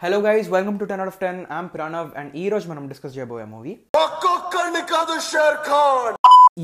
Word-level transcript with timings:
Hello 0.00 0.18
guys 0.20 0.46
welcome 0.48 0.76
to 0.80 0.84
ten 0.84 1.00
out 1.02 1.12
of 1.12 1.18
ten 1.22 1.40
I'm 1.56 1.68
Pranav 1.72 2.08
and 2.16 2.30
ఈ 2.34 2.44
రోజు 2.48 2.66
మనం 2.68 2.84
discuss 2.88 3.16
చేయబోయే 3.16 3.46
మూవీ 3.50 3.72
ఒక్కొక్కడిని 4.00 4.82
కాదు 4.90 5.14
Sher 5.26 5.58
Khan 5.66 6.14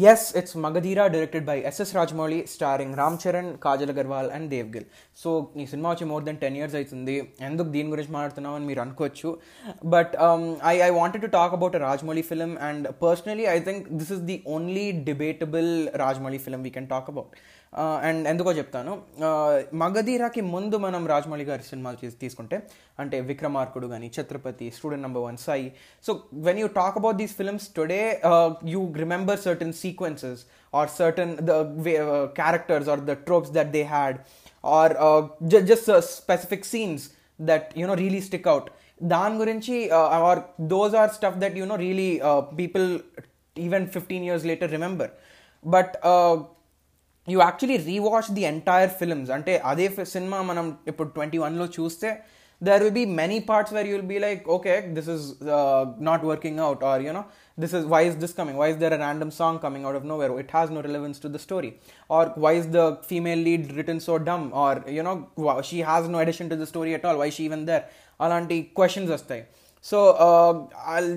yes 0.04 0.24
it's 0.38 0.56
Magadheera 0.62 1.04
directed 1.12 1.44
by 1.48 1.56
SS 1.68 1.92
Rajamouli 1.98 2.38
starring 2.52 2.96
Ram 3.00 3.18
Charan 3.22 3.50
Kajal 3.58 3.92
Aggarwal 3.94 4.30
and 4.36 4.48
Dev 4.50 4.68
Gill 4.74 4.86
so 5.18 5.30
ఈ 5.56 5.66
సినిమా 5.66 5.90
వచ్చి 5.92 6.06
మోర్ 6.10 6.24
దెన్ 6.26 6.40
టెన్ 6.40 6.56
ఇయర్స్ 6.58 6.76
అవుతుంది 6.76 7.16
ఎందుకు 7.48 7.68
దీని 7.68 7.92
గురించి 7.92 8.12
మాట్లాడుతున్నాం 8.12 8.54
అని 8.54 8.66
మీరు 8.70 8.82
అనుకోవచ్చు 8.84 9.30
but 9.92 10.14
I 10.66 10.74
I 10.82 10.90
wanted 10.98 11.24
to 11.26 11.30
talk 11.36 11.54
about 11.54 11.76
Rajamouli 11.84 12.24
film 12.30 12.54
and 12.68 12.88
personally 13.02 13.46
I 13.50 13.58
think 13.60 13.86
this 14.00 14.12
is 14.16 14.24
the 14.30 14.38
only 14.54 14.86
debatable 15.08 15.70
Rajamouli 16.04 16.40
film 16.46 16.62
we 16.62 16.72
can 16.76 16.88
talk 16.88 17.10
about 17.14 17.30
and 18.07 18.23
ఎందుకో 18.31 18.51
చెప్తాను. 18.57 18.93
మగధీరాకి 19.81 20.41
ముందు 20.53 20.75
మనం 20.85 21.03
రాజమౌళి 21.11 21.45
గారి 21.49 21.63
సినిమాలు 21.69 21.97
చేసి 22.01 22.17
తీసుకుంటే 22.23 22.57
అంటే 23.01 23.17
విక్రమార్కుడు 23.29 23.87
కానీ 23.93 24.07
Chhatrapati 24.15 24.67
student 24.77 25.05
number 25.07 25.23
one 25.27 25.37
Sye. 25.45 25.67
So 26.05 26.11
when 26.47 26.59
you 26.61 26.67
talk 26.79 26.97
about 27.01 27.17
these 27.21 27.35
films 27.39 27.67
today 27.77 28.01
you 28.73 28.81
remember 29.03 29.39
certain 29.47 29.73
sequences 29.83 30.41
or 30.73 30.91
certain 30.99 31.33
the 31.49 31.53
characters 32.41 32.89
or 32.95 33.03
the 33.09 33.15
tropes 33.27 33.53
that 33.59 33.71
they 33.77 33.83
had 33.95 34.19
or 34.63 34.95
just 35.71 35.91
specific 36.13 36.69
scenes 36.73 37.05
that 37.39 37.67
you know 37.83 37.97
really 38.03 38.23
stick 38.29 38.49
out 38.53 38.69
దాని 39.15 39.35
గురించి 39.43 39.75
or 40.29 40.41
those 40.73 40.95
or 41.03 41.13
stuff 41.19 41.37
that 41.43 41.55
you know 41.61 41.77
really 41.87 42.11
people 42.59 42.87
even 43.55 43.87
fifteen 43.95 44.25
years 44.27 44.45
later 44.51 44.71
remember 44.77 45.13
but 45.65 45.95
you 47.28 47.38
actually 47.46 47.78
rewatch 47.90 48.30
the 48.38 48.44
entire 48.52 48.92
films 49.00 49.30
అంటే 49.36 49.54
అదే 49.72 49.86
cinema 50.14 50.40
మనం 50.50 50.66
ఇప్పుడు 50.90 51.08
twenty 51.16 51.38
వన్లో 51.44 51.66
చూస్తే 51.78 52.10
there 52.62 52.82
will 52.84 52.96
be 53.00 53.06
many 53.20 53.38
parts 53.48 53.72
where 53.76 53.88
you'll 53.92 54.06
be 54.12 54.18
like 54.26 54.44
okay 54.56 54.74
this 54.98 55.10
is 55.16 55.26
not 56.08 56.22
working 56.32 56.60
out 56.68 56.84
are 56.92 57.02
you know 57.08 57.24
this 57.58 57.72
is 57.72 57.84
why 57.92 58.00
is 58.02 58.16
this 58.22 58.32
coming 58.38 58.56
why 58.60 58.66
is 58.68 58.76
there 58.76 58.92
a 58.92 58.98
random 58.98 59.30
song 59.30 59.54
coming 59.58 59.84
out 59.88 59.96
of 59.98 60.02
nowhere 60.04 60.32
it 60.38 60.50
has 60.50 60.66
no 60.70 60.80
relevance 60.86 61.18
to 61.18 61.28
the 61.34 61.40
story 61.44 61.70
or 62.10 62.22
why 62.44 62.52
is 62.52 62.66
the 62.68 62.84
female 63.10 63.40
lead 63.46 63.62
written 63.76 63.98
so 63.98 64.14
dumb 64.18 64.44
or 64.54 64.72
you 64.96 65.04
know 65.06 65.14
she 65.62 65.78
has 65.90 66.06
no 66.06 66.18
addition 66.18 66.48
to 66.52 66.56
the 66.56 66.66
story 66.66 66.92
at 66.94 67.04
all 67.04 67.16
why 67.16 67.28
is 67.32 67.36
she 67.38 67.46
even 67.50 67.62
there 67.70 67.84
అలాంటి 68.20 68.56
questions 68.78 69.10
వస్తాయి 69.14 69.42
so 69.84 69.98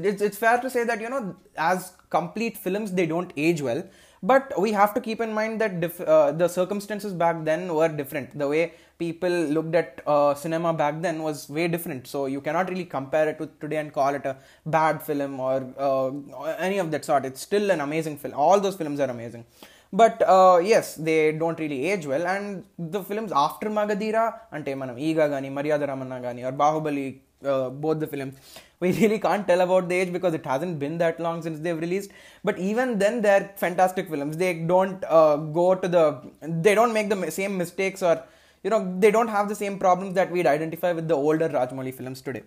it's 0.10 0.24
it's 0.28 0.40
fair 0.42 0.60
to 0.64 0.70
say 0.74 0.82
that 0.90 1.02
you know 1.06 1.20
as 1.62 1.84
complete 2.16 2.56
films 2.66 2.92
they 2.98 3.04
don't 3.14 3.32
age 3.48 3.62
well 3.68 3.84
but 4.31 4.45
we 4.65 4.71
have 4.81 4.93
to 4.97 5.01
keep 5.07 5.21
in 5.27 5.33
mind 5.39 5.61
that 5.63 5.73
dif- 5.85 6.07
uh, 6.15 6.33
the 6.41 6.49
circumstances 6.49 7.13
back 7.23 7.37
then 7.49 7.63
were 7.79 7.89
different. 8.01 8.29
The 8.43 8.49
way 8.53 8.63
people 8.99 9.35
looked 9.57 9.75
at 9.83 10.01
uh, 10.07 10.35
cinema 10.35 10.73
back 10.83 10.95
then 11.07 11.17
was 11.27 11.39
way 11.57 11.67
different. 11.75 12.07
So 12.07 12.27
you 12.35 12.41
cannot 12.47 12.69
really 12.73 12.87
compare 12.97 13.29
it 13.33 13.39
with 13.43 13.53
today 13.61 13.79
and 13.83 13.93
call 13.99 14.15
it 14.21 14.25
a 14.33 14.37
bad 14.77 15.03
film 15.09 15.41
or 15.41 15.57
uh, 15.89 16.45
any 16.69 16.79
of 16.79 16.91
that 16.93 17.05
sort. 17.05 17.25
It's 17.31 17.43
still 17.51 17.71
an 17.77 17.81
amazing 17.89 18.17
film. 18.23 18.35
All 18.35 18.61
those 18.61 18.77
films 18.77 19.01
are 19.01 19.11
amazing. 19.19 19.45
But 19.93 20.23
uh, 20.37 20.61
yes 20.73 20.87
they 21.09 21.19
don't 21.43 21.59
really 21.65 21.81
age 21.91 22.07
well. 22.07 22.27
And 22.27 22.65
the 22.79 23.03
films 23.11 23.33
after 23.45 23.69
magadheera 23.81 24.25
ante 24.53 24.73
manam 24.83 24.97
eega 25.09 25.29
gani 25.35 25.51
maryada 25.59 25.87
ramanna 25.93 26.21
gani 26.27 26.45
or 26.45 26.53
bahubali 26.65 27.07
uh, 27.45 27.71
both 27.71 28.01
the 28.01 28.07
films. 28.07 28.35
We 28.81 28.93
really 28.93 29.19
can't 29.19 29.47
tell 29.49 29.61
about 29.63 29.89
the 29.89 29.95
age 29.95 30.13
because 30.13 30.35
it 30.35 30.45
hasn't 30.45 30.79
been 30.79 30.99
that 30.99 31.19
long 31.19 31.41
since 31.41 31.59
they've 31.61 31.79
released. 31.79 32.11
But 32.43 32.59
even 32.59 32.99
then 32.99 33.23
they're 33.23 33.51
fantastic 33.57 34.11
films. 34.11 34.37
They 34.37 34.53
don't 34.73 35.03
uh, 35.09 35.37
go 35.37 35.75
to 35.75 35.89
the 35.89 36.21
they 36.43 36.75
don't 36.75 36.93
make 36.93 37.09
the 37.09 37.31
same 37.31 37.57
mistakes 37.57 38.03
or 38.03 38.23
you 38.65 38.71
know 38.71 38.81
they 38.99 39.11
don't 39.11 39.29
have 39.29 39.49
the 39.49 39.55
same 39.55 39.79
problems 39.79 40.15
that 40.19 40.31
we'd 40.31 40.47
identify 40.47 40.93
with 40.99 41.07
the 41.13 41.15
older 41.15 41.49
rajamouli 41.57 41.95
films 42.01 42.21
today 42.29 42.43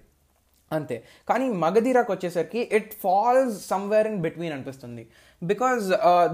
అంతే 0.76 0.96
కానీ 1.28 1.46
మగధీరాకి 1.64 2.10
వచ్చేసరికి 2.14 2.60
it 2.76 2.92
falls 3.04 3.56
somewhere 3.72 4.06
in 4.10 4.20
between 4.26 4.52
అనిపిస్తుంది 4.56 5.02
because 5.42 5.82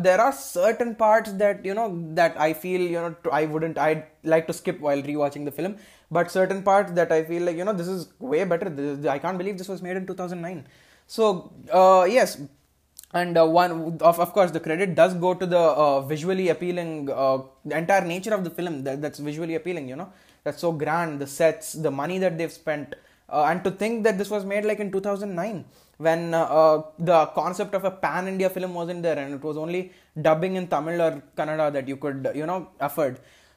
there 0.06 0.20
are 0.26 0.36
certain 0.56 0.92
parts 1.02 1.32
that 1.42 1.62
you know 1.70 1.84
that 2.18 2.36
I 2.48 2.50
feel 2.62 2.86
you know 2.96 3.08
I 3.40 3.42
wouldn't 3.54 3.78
I 3.88 3.90
like 4.34 4.46
to 4.50 4.54
skip 4.60 4.82
while 4.86 5.02
re 5.10 5.16
watching 5.24 5.48
the 5.50 5.54
film 5.58 5.74
but 6.18 6.30
certain 6.36 6.62
parts 6.68 6.94
that 6.98 7.14
I 7.18 7.20
feel 7.30 7.46
like 7.48 7.58
you know 7.62 7.74
this 7.80 7.90
is 7.96 8.04
way 8.34 8.40
better 8.52 8.70
I 9.16 9.18
can't 9.26 9.40
believe 9.42 9.58
this 9.62 9.72
was 9.72 9.82
made 9.88 9.98
in 10.02 10.08
two 10.12 10.16
thousand 10.22 10.44
nine 10.48 10.62
so 11.10 11.24
yes 12.22 12.36
and 13.20 13.38
uh, 13.38 13.46
one 13.46 13.70
of, 14.08 14.20
of 14.20 14.32
course 14.32 14.50
the 14.50 14.60
credit 14.60 14.94
does 14.94 15.14
go 15.14 15.32
to 15.34 15.46
the 15.46 15.58
uh, 15.58 16.00
visually 16.02 16.48
appealing 16.50 16.90
uh, 17.10 17.38
the 17.64 17.76
entire 17.76 18.04
nature 18.04 18.34
of 18.34 18.44
the 18.44 18.50
film 18.50 18.84
that, 18.84 19.00
that's 19.00 19.18
visually 19.18 19.54
appealing 19.54 19.88
you 19.88 19.96
know 19.96 20.08
that's 20.44 20.60
so 20.60 20.72
grand 20.72 21.18
the 21.22 21.26
sets 21.26 21.72
the 21.72 21.90
money 21.90 22.18
that 22.18 22.36
they've 22.38 22.52
spent 22.52 22.94
uh, 23.29 23.45
and 23.49 23.63
to 23.63 23.71
think 23.71 24.03
that 24.03 24.17
this 24.17 24.29
was 24.29 24.45
made 24.45 24.65
like 24.65 24.79
in 24.79 24.91
2009 24.91 25.65
when 25.97 26.33
uh, 26.33 26.43
uh, 26.43 26.83
the 26.99 27.25
concept 27.27 27.73
of 27.75 27.83
a 27.85 27.91
pan 27.91 28.27
india 28.27 28.49
film 28.49 28.73
wasn't 28.73 29.01
there 29.01 29.17
and 29.17 29.33
it 29.33 29.43
was 29.43 29.57
only 29.57 29.91
dubbing 30.27 30.55
in 30.55 30.67
tamil 30.73 31.01
or 31.05 31.13
kannada 31.37 31.71
that 31.75 31.87
you 31.87 31.97
could 31.97 32.29
you 32.35 32.45
know 32.45 32.59
afford. 32.79 33.15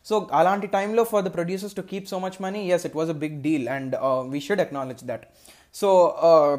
So 0.08 0.16
alanti 0.38 0.68
time 0.70 0.94
lo 0.98 1.04
for 1.04 1.20
the 1.26 1.32
producers 1.36 1.72
to 1.78 1.82
keep 1.82 2.06
so 2.12 2.18
much 2.24 2.38
money 2.46 2.62
yes 2.68 2.84
it 2.88 2.94
was 2.94 3.08
a 3.08 3.18
big 3.24 3.42
deal 3.46 3.68
and 3.68 3.94
uh, 3.94 4.22
we 4.34 4.40
should 4.46 4.60
acknowledge 4.60 5.02
that. 5.10 5.34
So 5.72 5.88
uh, 6.28 6.52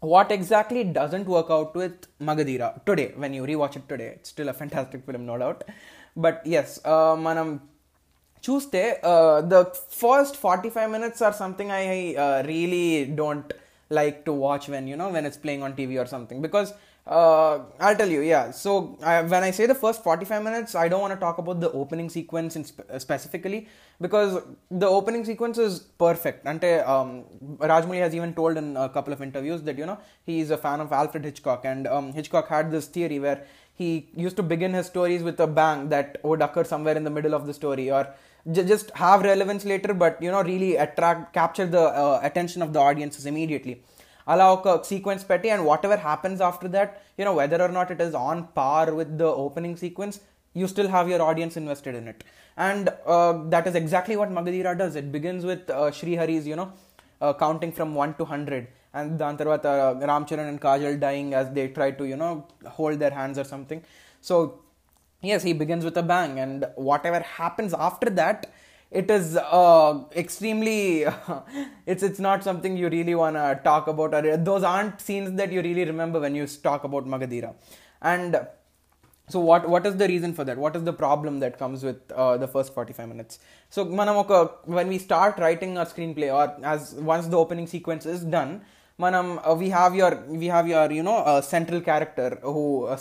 what 0.00 0.32
exactly 0.32 0.82
doesn't 0.84 1.26
work 1.26 1.50
out 1.50 1.74
with 1.80 1.96
Magadheera 2.28 2.70
today 2.86 3.12
when 3.16 3.34
you 3.34 3.42
rewatch 3.42 3.76
it 3.76 3.88
today 3.92 4.08
it's 4.16 4.30
still 4.30 4.48
a 4.48 4.56
fantastic 4.62 5.04
film 5.04 5.26
no 5.26 5.36
doubt. 5.38 5.64
But 6.16 6.40
yes 6.54 6.80
uh, 6.84 7.14
manam 7.26 7.60
చూస్తే 8.46 8.82
the 9.52 9.58
first 10.02 10.38
forty 10.44 10.70
five 10.76 10.88
minutes 10.96 11.22
or 11.28 11.36
something 11.42 11.72
I 11.80 11.84
really 12.52 12.86
don't 13.20 13.52
like 13.98 14.18
to 14.28 14.32
watch 14.46 14.66
when 14.74 14.88
you 14.92 14.96
know 15.02 15.08
when 15.16 15.26
it's 15.30 15.42
playing 15.44 15.66
on 15.68 15.76
TV 15.80 15.96
or 16.02 16.10
something 16.16 16.42
because 16.48 16.72
uh, 17.06 17.64
I'll 17.80 17.96
tell 17.96 18.08
you, 18.08 18.20
yeah. 18.20 18.50
So 18.52 18.96
when 19.00 19.42
I 19.42 19.50
say 19.50 19.66
the 19.66 19.74
first 19.74 20.02
45 20.04 20.42
minutes, 20.42 20.74
I 20.74 20.88
don't 20.88 21.00
want 21.00 21.12
to 21.12 21.18
talk 21.18 21.38
about 21.38 21.60
the 21.60 21.70
opening 21.72 22.08
sequence 22.08 22.56
specifically 22.98 23.68
because 24.00 24.42
the 24.70 24.86
opening 24.86 25.24
sequence 25.24 25.58
is 25.58 25.80
perfect. 25.80 26.46
And 26.46 26.62
um, 26.64 27.24
Rajamouli 27.58 27.98
has 27.98 28.14
even 28.14 28.34
told 28.34 28.56
in 28.56 28.76
a 28.76 28.88
couple 28.88 29.12
of 29.12 29.20
interviews 29.20 29.62
that 29.62 29.78
you 29.78 29.86
know 29.86 29.98
he 30.24 30.40
is 30.40 30.50
a 30.50 30.56
fan 30.56 30.80
of 30.80 30.92
Alfred 30.92 31.24
Hitchcock, 31.24 31.64
and 31.64 31.86
um, 31.86 32.12
Hitchcock 32.12 32.48
had 32.48 32.70
this 32.70 32.86
theory 32.86 33.18
where 33.18 33.44
he 33.74 34.08
used 34.14 34.36
to 34.36 34.42
begin 34.42 34.72
his 34.72 34.86
stories 34.86 35.22
with 35.22 35.40
a 35.40 35.46
bang 35.46 35.88
that 35.88 36.18
oh, 36.22 36.30
would 36.30 36.42
occur 36.42 36.62
somewhere 36.62 36.96
in 36.96 37.04
the 37.04 37.10
middle 37.10 37.34
of 37.34 37.46
the 37.46 37.54
story 37.54 37.90
or 37.90 38.06
just 38.50 38.90
have 38.90 39.22
relevance 39.22 39.64
later 39.64 39.94
but 39.94 40.20
you 40.20 40.30
know 40.30 40.42
really 40.42 40.76
attract 40.76 41.32
capture 41.32 41.66
the 41.66 41.80
uh, 41.80 42.20
attention 42.22 42.62
of 42.62 42.72
the 42.72 42.80
audiences 42.80 43.26
immediately. 43.26 43.76
allow 44.32 44.50
a 44.70 44.72
sequence 44.88 45.22
petty 45.28 45.48
and 45.52 45.62
whatever 45.68 45.96
happens 46.02 46.40
after 46.48 46.68
that 46.74 46.90
you 47.18 47.24
know 47.26 47.32
whether 47.38 47.58
or 47.64 47.70
not 47.76 47.88
it 47.94 48.00
is 48.04 48.12
on 48.18 48.44
par 48.58 48.84
with 48.98 49.08
the 49.22 49.30
opening 49.44 49.72
sequence 49.80 50.20
you 50.54 50.66
still 50.68 50.88
have 50.88 51.08
your 51.08 51.22
audience 51.22 51.56
invested 51.56 51.94
in 51.94 52.08
it. 52.08 52.24
And 52.56 52.90
uh, 53.06 53.44
that 53.48 53.66
is 53.66 53.74
exactly 53.74 54.16
what 54.16 54.30
magadheera 54.30 54.76
does. 54.76 54.96
It 54.96 55.10
begins 55.10 55.44
with 55.44 55.70
uh, 55.70 55.90
hari's 55.90 56.46
you 56.46 56.56
know 56.56 56.72
uh, 57.20 57.32
counting 57.32 57.72
from 57.72 57.94
1 57.94 58.14
to 58.14 58.24
100 58.24 58.68
and 58.94 59.18
the 59.18 59.24
antarvata 59.24 59.64
uh, 59.64 60.06
ramcharan 60.06 60.48
and 60.48 60.60
kajal 60.60 61.00
dying 61.00 61.32
as 61.34 61.50
they 61.50 61.68
try 61.68 61.90
to 61.90 62.04
you 62.04 62.16
know 62.16 62.46
hold 62.66 62.98
their 62.98 63.10
hands 63.10 63.38
or 63.38 63.44
something. 63.44 63.82
So 64.20 64.60
yes 65.22 65.42
he 65.42 65.52
begins 65.52 65.84
with 65.84 65.96
a 65.96 66.02
bang 66.02 66.38
and 66.38 66.66
whatever 66.74 67.20
happens 67.20 67.74
after 67.74 68.10
that 68.10 68.52
it 68.92 69.10
is 69.10 69.36
uh, 69.36 70.04
extremely 70.14 71.06
it's 71.86 72.02
it's 72.02 72.18
not 72.18 72.44
something 72.44 72.76
you 72.76 72.88
really 72.88 73.14
want 73.14 73.36
to 73.36 73.60
talk 73.64 73.86
about 73.88 74.10
those 74.44 74.62
aren't 74.62 75.00
scenes 75.00 75.32
that 75.36 75.50
you 75.50 75.62
really 75.62 75.84
remember 75.84 76.20
when 76.20 76.34
you 76.34 76.46
talk 76.46 76.84
about 76.84 77.06
magadheera. 77.06 77.54
And 78.02 78.46
so 79.28 79.40
what 79.40 79.68
what 79.68 79.86
is 79.86 79.96
the 79.96 80.08
reason 80.08 80.34
for 80.34 80.44
that? 80.44 80.58
What 80.58 80.76
is 80.76 80.84
the 80.84 80.92
problem 80.92 81.40
that 81.40 81.58
comes 81.58 81.82
with 81.82 82.12
uh, 82.12 82.36
the 82.36 82.46
first 82.48 82.74
45 82.74 83.08
minutes? 83.08 83.38
So 83.70 83.86
manam 83.86 84.16
oka 84.16 84.50
when 84.64 84.88
we 84.88 84.98
start 84.98 85.38
writing 85.38 85.78
a 85.78 85.86
screenplay 85.86 86.30
or 86.34 86.64
as 86.64 86.94
once 86.94 87.28
the 87.28 87.38
opening 87.38 87.66
sequence 87.66 88.04
is 88.04 88.22
done 88.24 88.60
manam 89.00 89.40
uh, 89.48 89.54
we 89.54 89.70
have 89.70 89.94
your 89.94 90.22
we 90.26 90.46
have 90.46 90.68
your 90.68 90.92
you 90.92 91.02
know 91.02 91.40
central 91.40 91.80
character 91.80 92.38
who 92.42 92.86
or 92.86 92.98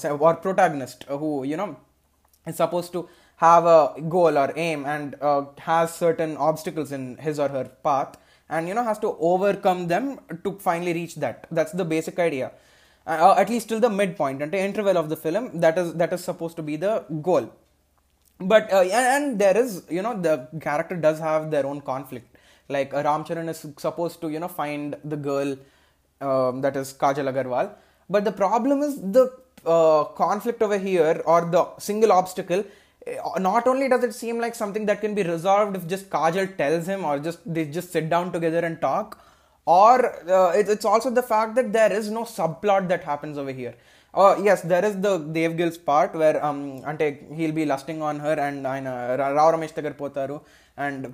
is 2.45 2.55
supposed 2.57 2.91
to 2.93 3.07
have 3.38 3.65
a 3.65 3.93
goal 4.07 4.38
or 4.38 4.53
aim 4.55 4.85
and 4.85 5.15
uh, 5.21 5.45
has 5.59 5.93
certain 5.93 6.38
obstacles 6.38 6.91
in 6.91 7.17
his 7.17 7.39
or 7.39 7.49
her 7.49 7.65
path 7.83 8.17
and 8.49 8.67
you 8.67 8.73
know 8.73 8.83
has 8.83 8.99
to 8.99 9.15
overcome 9.19 9.88
them 9.88 10.19
to 10.43 10.57
finally 10.59 10.93
reach 10.93 11.15
that. 11.15 11.47
That's 11.51 11.71
the 11.71 11.85
basic 11.85 12.19
idea. 12.19 12.51
Uh, 13.07 13.33
at 13.38 13.49
least 13.49 13.69
till 13.69 13.79
the 13.79 13.89
midpoint. 13.89 14.41
And 14.43 14.51
the 14.51 14.59
interval 14.59 14.97
of 14.97 15.09
the 15.09 15.15
film 15.15 15.59
that 15.59 15.77
is 15.77 15.93
that 15.95 16.13
is 16.13 16.23
supposed 16.23 16.55
to 16.57 16.63
be 16.63 16.75
the 16.75 17.05
goal. 17.21 17.51
But 18.39 18.71
uh, 18.71 18.81
and, 18.81 19.39
there 19.39 19.57
is 19.57 19.83
you 19.89 20.01
know 20.01 20.19
the 20.19 20.47
character 20.59 20.95
does 20.95 21.19
have 21.19 21.49
their 21.51 21.65
own 21.65 21.81
conflict. 21.81 22.37
Like 22.69 22.94
uh, 22.94 23.03
ram 23.03 23.23
charan 23.23 23.49
is 23.49 23.65
supposed 23.77 24.21
to 24.21 24.29
you 24.29 24.39
know 24.39 24.47
find 24.47 24.95
the 25.03 25.17
girl 25.17 25.55
um, 26.21 26.61
that 26.61 26.75
is 26.75 26.94
kajal 26.94 27.31
agarwal. 27.33 27.73
But 28.09 28.25
the 28.25 28.31
problem 28.31 28.81
is 28.81 28.99
the 29.01 29.31
uh, 29.63 30.05
conflict 30.15 30.63
over 30.63 30.77
here 30.79 31.21
or 31.25 31.41
the 31.45 31.63
single 31.77 32.11
obstacle 32.11 32.63
eh, 33.05 33.17
not 33.37 33.67
only 33.67 33.87
does 33.87 34.03
it 34.03 34.11
seem 34.11 34.39
like 34.39 34.55
something 34.55 34.87
that 34.87 34.99
can 35.01 35.13
be 35.13 35.21
resolved 35.21 35.75
if 35.75 35.87
just 35.87 36.09
Kajal 36.09 36.57
tells 36.57 36.87
him 36.87 37.05
or 37.05 37.19
just 37.19 37.41
they 37.45 37.65
just 37.65 37.91
sit 37.91 38.09
down 38.09 38.31
together 38.31 38.65
and 38.65 38.81
talk 38.81 39.19
or 39.65 40.15
uh, 40.27 40.49
it, 40.49 40.67
it's 40.67 40.83
also 40.83 41.11
the 41.11 41.21
fact 41.21 41.53
that 41.53 41.71
there 41.71 41.93
is 41.93 42.09
no 42.09 42.23
subplot 42.23 42.87
that 42.87 43.03
happens 43.03 43.37
over 43.37 43.51
here. 43.51 43.75
Uh, 44.15 44.41
yes 44.41 44.63
there 44.63 44.83
is 44.83 44.99
the 44.99 45.19
Dev 45.19 45.57
Gill's 45.57 45.77
part 45.77 46.15
where 46.15 46.43
um 46.43 46.83
ante 46.87 47.19
he'll 47.35 47.51
be 47.51 47.63
lusting 47.63 48.01
on 48.01 48.19
her 48.19 48.33
and 48.33 48.65
I 48.65 48.79
know 48.79 48.95
uh, 48.95 49.15
Rao 49.15 49.51
Ramesh 49.51 49.73
Potaru 49.73 50.41
and 50.75 51.13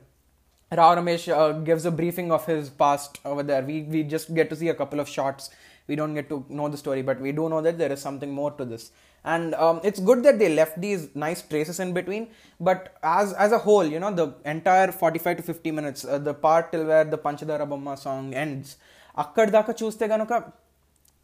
Rao 0.71 0.95
Ramesh 0.95 1.27
uh, 1.27 1.51
gives 1.51 1.85
a 1.85 1.91
briefing 1.91 2.31
of 2.31 2.45
his 2.45 2.69
past 2.69 3.19
over 3.25 3.43
there. 3.43 3.61
We 3.61 3.81
we 3.81 4.03
just 4.03 4.33
get 4.33 4.49
to 4.51 4.55
see 4.55 4.69
a 4.69 4.73
couple 4.73 5.01
of 5.01 5.09
shots 5.09 5.49
we 5.87 5.95
don't 5.95 6.13
get 6.13 6.27
to 6.29 6.45
know 6.49 6.67
the 6.69 6.77
story 6.77 7.01
but 7.01 7.19
we 7.19 7.31
do 7.31 7.49
know 7.49 7.61
that 7.61 7.77
there 7.77 7.91
is 7.91 8.01
something 8.01 8.31
more 8.31 8.51
to 8.51 8.65
this. 8.65 8.91
And 9.23 9.55
um, 9.55 9.81
it's 9.83 9.99
good 9.99 10.23
that 10.23 10.39
they 10.39 10.49
left 10.53 10.79
these 10.79 11.09
nice 11.13 11.41
traces 11.41 11.79
in 11.79 11.93
between 11.93 12.27
but 12.59 12.95
as 13.03 13.33
as 13.33 13.51
a 13.51 13.57
whole 13.57 13.85
you 13.85 13.99
know 13.99 14.11
the 14.11 14.27
entire 14.45 14.91
45 14.91 15.37
to 15.37 15.43
50 15.43 15.71
minutes 15.71 16.05
uh, 16.05 16.17
the 16.17 16.33
part 16.33 16.71
till 16.71 16.85
where 16.85 17.03
the 17.03 17.17
panchadara 17.17 17.67
bomma 17.73 17.97
song 17.97 18.33
ends 18.33 18.77
akkad 19.23 19.51
daka 19.51 19.73
gana 19.73 20.07
ganuka 20.13 20.53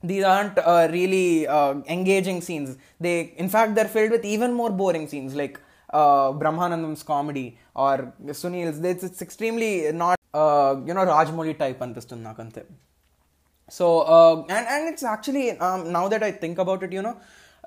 these 0.03 0.23
aren't 0.23 0.57
uh, 0.59 0.87
really 0.91 1.47
uh, 1.47 1.75
engaging 1.87 2.41
scenes. 2.41 2.77
They 2.99 3.33
in 3.37 3.49
fact 3.49 3.75
they're 3.75 3.93
filled 3.97 4.11
with 4.11 4.25
even 4.25 4.53
more 4.53 4.69
boring 4.69 5.07
scenes 5.07 5.33
like 5.33 5.59
uh, 5.91 6.31
brahmanandam's 6.33 7.03
comedy 7.03 7.57
or 7.73 8.13
sunil's. 8.27 8.79
It's, 8.83 9.03
it's 9.03 9.21
extremely 9.21 9.91
not 9.91 10.19
uh, 10.33 10.75
you 10.85 10.93
know 10.93 11.05
rajamouli 11.13 11.55
type 11.63 11.79
anpistundi 11.87 12.25
nakanతే 12.29 12.63
so 13.69 14.05
um, 14.07 14.45
and 14.49 14.67
and 14.67 14.93
it's 14.93 15.03
actually 15.03 15.51
um, 15.59 15.91
now 15.91 16.07
that 16.07 16.23
i 16.23 16.31
think 16.31 16.57
about 16.57 16.83
it 16.83 16.91
you 16.91 17.01
know 17.01 17.17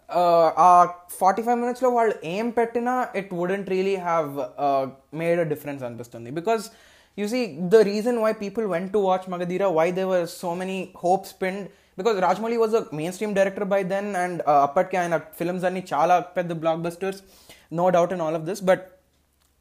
uh, 0.08 0.88
45 1.08 1.58
minutes 1.58 1.82
long. 1.82 1.94
while 1.94 2.12
aim 2.22 2.52
petina 2.52 3.10
it 3.14 3.32
wouldn't 3.32 3.68
really 3.68 3.96
have 3.96 4.38
uh, 4.38 4.86
made 5.12 5.38
a 5.38 5.44
difference 5.44 5.82
understanding 5.82 6.34
because 6.34 6.70
you 7.16 7.26
see 7.26 7.58
the 7.68 7.82
reason 7.84 8.20
why 8.20 8.32
people 8.32 8.68
went 8.68 8.92
to 8.92 8.98
watch 8.98 9.24
magadheera 9.26 9.72
why 9.72 9.90
there 9.90 10.06
were 10.06 10.26
so 10.26 10.54
many 10.54 10.92
hope 10.94 11.26
spent, 11.26 11.70
because 11.96 12.20
rajamouli 12.20 12.58
was 12.58 12.74
a 12.74 12.86
mainstream 12.92 13.32
director 13.32 13.64
by 13.64 13.82
then 13.82 14.14
and 14.16 14.42
uh, 14.46 14.68
and 14.92 15.22
films 15.32 15.62
and 15.62 15.76
chala 15.86 16.34
pet 16.34 16.48
the 16.48 16.54
blockbusters 16.54 17.22
no 17.70 17.90
doubt 17.90 18.12
in 18.12 18.20
all 18.20 18.34
of 18.34 18.44
this 18.46 18.60
but 18.60 19.00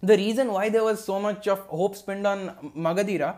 the 0.02 0.18
reason 0.18 0.52
why 0.52 0.70
there 0.70 0.84
was 0.84 1.04
so 1.04 1.20
much 1.20 1.48
of 1.48 1.60
hope 1.68 1.96
spent 1.96 2.28
on 2.28 2.72
magadheera 2.76 3.36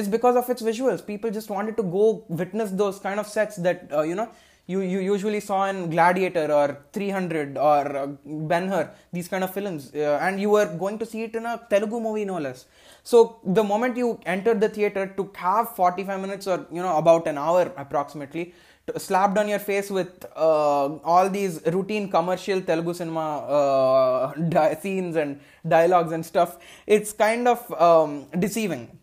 is 0.00 0.08
because 0.16 0.36
of 0.36 0.48
its 0.54 0.62
visuals. 0.62 1.04
People 1.12 1.30
just 1.30 1.50
wanted 1.50 1.76
to 1.80 1.84
go 1.96 2.24
witness 2.28 2.70
those 2.82 2.98
kind 2.98 3.18
of 3.18 3.26
sets 3.26 3.56
that 3.66 3.88
uh, 3.92 4.02
you 4.02 4.14
know 4.20 4.28
you, 4.66 4.80
you 4.80 5.00
usually 5.00 5.40
saw 5.40 5.66
in 5.66 5.90
Gladiator 5.90 6.46
or 6.52 6.78
300 6.92 7.56
or 7.56 7.96
uh, 7.96 8.06
Ben 8.24 8.68
Hur, 8.68 8.90
these 9.12 9.28
kind 9.28 9.44
of 9.44 9.52
films, 9.54 9.94
uh, 9.94 10.18
and 10.20 10.40
you 10.40 10.50
were 10.50 10.66
going 10.66 10.98
to 10.98 11.06
see 11.06 11.22
it 11.22 11.34
in 11.36 11.46
a 11.46 11.60
Telugu 11.70 12.00
movie 12.00 12.24
no 12.24 12.38
less. 12.38 12.66
So 13.04 13.38
the 13.44 13.62
moment 13.62 13.96
you 13.96 14.20
entered 14.26 14.60
the 14.60 14.68
theater 14.68 15.06
to 15.16 15.30
have 15.36 15.76
45 15.76 16.20
minutes 16.20 16.46
or 16.46 16.66
you 16.72 16.82
know 16.82 16.96
about 16.96 17.26
an 17.28 17.38
hour 17.38 17.72
approximately 17.76 18.54
t- 18.88 18.98
slapped 18.98 19.38
on 19.38 19.48
your 19.48 19.60
face 19.60 19.88
with 19.90 20.26
uh, 20.34 20.86
all 21.12 21.30
these 21.30 21.60
routine 21.66 22.10
commercial 22.10 22.60
Telugu 22.60 22.94
cinema 22.94 23.28
uh, 23.58 24.32
di- 24.48 24.74
scenes 24.82 25.14
and 25.14 25.40
dialogues 25.66 26.12
and 26.12 26.26
stuff, 26.26 26.58
it's 26.86 27.12
kind 27.12 27.46
of 27.46 27.60
um, 27.80 28.26
deceiving 28.38 28.95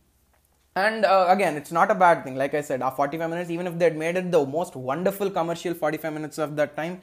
and 0.76 1.06
uh, 1.06 1.26
again 1.30 1.56
it's 1.56 1.72
not 1.72 1.92
a 1.92 1.96
bad 1.96 2.24
thing. 2.24 2.36
Like 2.36 2.54
i 2.54 2.62
said 2.62 2.82
our 2.82 2.92
45 2.92 3.30
minutes 3.30 3.50
even 3.50 3.68
if 3.68 3.78
they 3.80 3.86
had 3.86 3.98
made 3.98 4.16
it 4.18 4.32
the 4.32 4.46
most 4.46 4.76
wonderful 4.76 5.30
commercial 5.30 5.74
45 5.74 6.14
minutes 6.14 6.38
of 6.38 6.56
that 6.56 6.76
time 6.76 6.96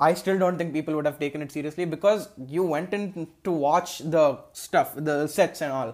i 0.00 0.14
still 0.14 0.38
don't 0.38 0.58
think 0.58 0.72
people 0.72 0.94
would 0.94 1.06
have 1.06 1.18
taken 1.18 1.42
it 1.42 1.52
seriously 1.52 1.84
because 1.84 2.28
you 2.54 2.62
went 2.64 2.92
in 2.92 3.28
to 3.44 3.52
watch 3.52 3.98
the 4.14 4.24
stuff 4.52 4.94
the 4.96 5.26
sets 5.26 5.62
and 5.62 5.72
all. 5.72 5.92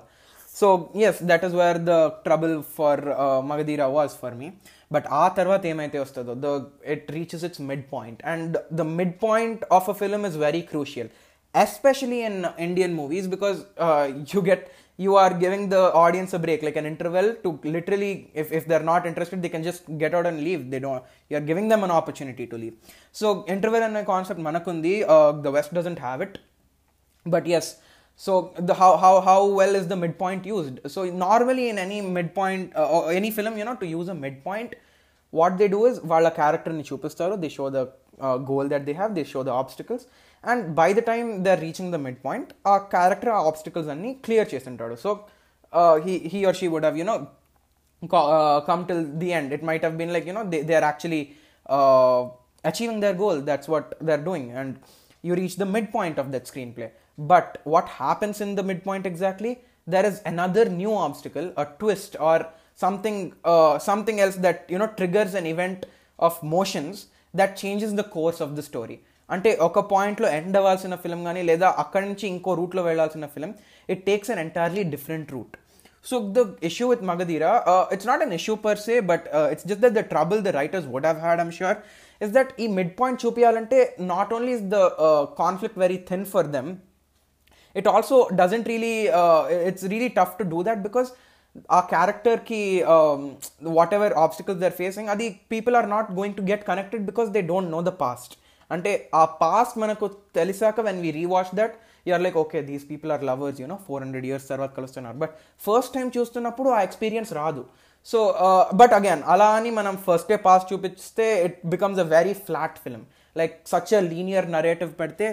So 0.60 0.90
yes 0.94 1.18
that 1.20 1.44
is 1.44 1.52
where 1.52 1.78
the 1.78 1.98
trouble 2.24 2.62
for 2.62 2.94
uh, 3.10 3.42
magadheera 3.50 3.90
was 3.98 4.16
for 4.22 4.32
me. 4.40 4.48
But 4.94 5.04
ఆ 5.22 5.24
తర్వాత 5.38 5.62
ఏమైతే 5.70 5.98
వస్తుందో 6.02 6.34
the 6.44 6.50
it 6.92 7.08
reaches 7.16 7.42
its 7.48 7.62
mid 7.70 7.82
point 7.94 8.20
and 8.32 8.54
the 8.80 8.84
mid 8.98 9.16
point 9.24 9.62
of 9.78 9.88
a 9.92 9.94
film 10.02 10.24
is 10.28 10.38
very 10.44 10.62
crucial 10.70 11.10
especially 11.54 12.20
in 12.28 12.40
Indian 12.66 12.94
movies 13.00 13.28
because 13.34 13.58
you 15.05 15.13
are 15.21 15.31
giving 15.43 15.63
the 15.75 15.81
audience 16.03 16.31
a 16.37 16.39
break 16.45 16.61
like 16.67 16.77
an 16.81 16.87
interval 16.91 17.27
to 17.43 17.49
literally 17.75 18.11
if, 18.41 18.51
if 18.51 18.65
they're 18.69 18.87
not 18.91 19.05
interested 19.11 19.41
they 19.45 19.53
can 19.55 19.63
just 19.69 19.83
get 20.03 20.13
out 20.17 20.25
and 20.31 20.39
leave 20.47 20.61
they 20.73 20.81
don't 20.85 21.03
you're 21.29 21.47
giving 21.51 21.67
them 21.73 21.83
an 21.87 21.91
opportunity 21.99 22.45
to 22.51 22.57
leave 22.63 22.75
so 23.21 23.45
interval 23.55 23.83
and 23.87 24.05
concept 24.13 24.39
manakundi 24.49 24.95
uh, 25.15 25.31
the 25.47 25.51
west 25.57 25.73
doesn't 25.79 26.01
have 26.07 26.21
it 26.27 26.35
but 27.25 27.45
yes 27.55 27.67
so 28.25 28.53
the 28.69 28.73
how 28.81 28.91
how 29.03 29.13
how 29.27 29.39
well 29.59 29.75
is 29.81 29.87
the 29.93 29.99
midpoint 30.05 30.45
used 30.55 30.75
so 30.95 31.05
normally 31.25 31.69
in 31.69 31.77
any 31.87 31.99
midpoint 32.17 32.75
uh, 32.75 32.95
or 32.95 33.11
any 33.11 33.31
film 33.37 33.57
you 33.57 33.65
know 33.69 33.75
to 33.83 33.87
use 33.99 34.09
a 34.15 34.17
midpoint 34.25 34.73
what 35.41 35.53
they 35.59 35.67
do 35.75 35.79
is 35.89 35.95
వాళ్ళ 36.11 36.27
క్యారెక్టర్ని 36.39 36.83
చూపిస్తారు 36.89 37.35
they 37.43 37.49
show 37.55 37.65
the 37.77 37.79
goal 38.49 38.67
that 38.73 38.85
they 38.89 38.93
have 38.99 39.13
they 39.17 39.23
show 39.31 39.39
the 39.47 39.51
obstacles 39.61 40.05
and 40.51 40.65
by 40.79 40.89
the 40.99 41.03
time 41.11 41.29
they 41.45 41.51
are 41.55 41.61
reaching 41.67 41.93
the 41.95 41.99
mid 42.07 42.19
point 42.27 42.51
ఆ 42.71 42.75
character 42.95 43.31
ఆ 43.37 43.39
obstacles 43.51 43.89
అన్ని 43.95 44.11
clear 44.25 44.49
చేస్తుంటాడు 44.53 44.95
so 45.05 45.11
he 46.05 46.15
he 46.33 46.41
or 46.49 46.59
she 46.61 46.69
would 46.75 46.87
have 46.87 46.99
you know 47.03 47.17
come 48.67 48.81
till 48.87 49.01
the 49.21 49.29
end 49.33 49.53
it 49.57 49.61
might 49.63 49.83
have 49.85 49.97
been 49.99 50.11
like 50.15 50.25
you 50.29 50.33
know 50.37 50.43
they, 50.43 50.61
they 50.61 50.75
are 50.75 50.83
actually 50.83 51.21
uh, 51.75 52.21
achieving 52.63 52.99
their 52.99 53.13
goal 53.13 53.37
that's 53.49 53.67
what 53.73 53.85
they're 54.05 54.25
doing 54.31 54.51
and 54.51 54.77
you 55.21 55.35
reach 55.41 55.55
the 55.61 55.65
midpoint 55.65 56.17
of 56.23 56.31
that 56.33 56.45
screenplay 56.45 56.89
but 57.17 57.61
what 57.63 57.87
happens 58.01 58.41
in 58.41 58.55
the 58.55 58.63
midpoint 58.63 59.05
exactly 59.05 59.59
there 59.87 60.05
is 60.05 60.21
another 60.25 60.65
new 60.81 60.93
obstacle 60.93 61.47
a 61.57 61.65
twist 61.79 62.15
or 62.19 62.37
something 62.75 63.33
uh, 63.43 63.77
something 63.79 64.19
else 64.19 64.35
that 64.35 64.65
you 64.73 64.77
know 64.77 64.87
triggers 64.99 65.33
an 65.33 65.45
event 65.45 65.85
of 66.19 66.41
motions 66.41 67.07
that 67.33 67.57
changes 67.63 67.93
the 67.95 68.03
course 68.03 68.39
of 68.41 68.55
the 68.55 68.63
story 68.71 68.97
అంటే 69.28 69.50
ఒక 69.60 69.80
పాయింట్లో 69.90 70.28
end 70.36 70.58
అవ్వాల్సిన 70.60 70.94
film 71.02 71.20
కానీ 71.24 71.40
లేదా 71.48 71.68
అక్కడి 71.82 72.04
నుంచి 72.08 72.24
ఇంకో 72.32 72.52
రూట్లో 72.60 72.82
వెళ్ళాల్సిన 72.82 73.26
film 73.34 73.50
it 73.88 74.02
takes 74.06 74.30
an 74.34 74.40
entirely 74.44 74.84
different 74.94 75.32
route 75.36 75.56
so 76.06 76.18
the 76.36 76.40
issue 76.68 76.86
with 76.90 77.04
Magadheera 77.10 77.52
it's 77.94 78.08
not 78.10 78.22
an 78.26 78.34
issue 78.38 78.54
per 78.66 78.80
se 78.86 78.94
but 79.10 79.24
it's 79.52 79.66
just 79.70 79.82
that 79.84 79.96
the 79.98 80.04
trouble 80.12 80.40
the 80.46 80.52
writers 80.58 80.86
would 80.92 81.06
have 81.08 81.20
had 81.24 81.40
I'm 81.44 81.52
sure 81.58 81.78
is 82.20 82.32
that 82.36 82.52
ఈ 82.60 82.68
mid 82.78 82.92
point 83.00 83.20
చూపించాలంటే 83.24 83.78
not 84.12 84.32
only 84.36 84.52
is 84.58 84.66
the 84.74 84.80
conflict 85.42 85.78
very 85.84 85.98
thin 86.10 86.26
for 86.32 86.48
them 86.56 86.70
it 87.76 87.88
also 87.88 88.18
doesn't 88.40 88.68
really 88.72 88.96
it's 89.68 89.86
really 89.92 90.10
tough 90.18 90.36
to 90.38 90.44
do 90.52 90.60
that 90.68 90.82
because 90.88 91.10
ఆ 91.70 91.78
క్యారెక్టర్కి 91.92 92.62
what 93.76 93.94
ever 93.94 94.14
obstacles 94.24 94.60
they're 94.60 94.76
facing 94.80 95.08
అది 95.08 95.26
people 95.52 95.76
are 95.76 95.88
not 95.88 96.08
going 96.18 96.36
to 96.36 96.44
get 96.50 96.64
connected 96.70 97.04
because 97.06 97.28
they 97.36 97.42
don't 97.52 97.70
know 97.70 97.80
the 97.82 97.92
past 98.02 98.34
అంటే 98.70 98.92
ఆ 99.20 99.24
past 99.42 99.76
మనకు 99.82 100.06
తెలిసాక 100.38 100.80
when 100.88 101.00
we 101.04 101.10
rewatch 101.20 101.52
that 101.60 101.74
you're 102.08 102.22
like 102.26 102.38
okay 102.44 102.58
these 102.70 102.84
people 102.92 103.10
are 103.14 103.24
lovers 103.30 103.60
you know 103.62 103.76
four 103.86 104.02
hundred 104.04 104.26
years 104.28 104.46
తర్వాత 104.52 104.70
కలుస్తున్నారు. 104.78 105.16
But 105.22 105.34
first 105.66 105.92
time 105.96 106.08
చూస్తున్నప్పుడు 106.16 106.68
ఆ 106.76 106.80
experience 106.88 107.32
రాదు. 107.40 107.62
So 108.08 108.18
but 108.80 108.92
again 108.98 109.22
అలా 109.32 109.48
అని 109.58 109.70
మనం 109.78 109.94
ఫస్ట్ 110.06 110.28
డే 110.32 110.36
పాస్ 110.48 110.66
చూపిస్తే 110.72 111.26
it 111.46 111.56
becomes 111.74 112.00
a 112.04 112.06
very 112.16 112.34
flat 112.46 112.78
film 112.84 113.04
like 113.36 113.54
such 113.72 113.92
a 113.98 114.02
linear 114.12 114.46
narrative 114.56 114.92
పెడితే 115.00 115.26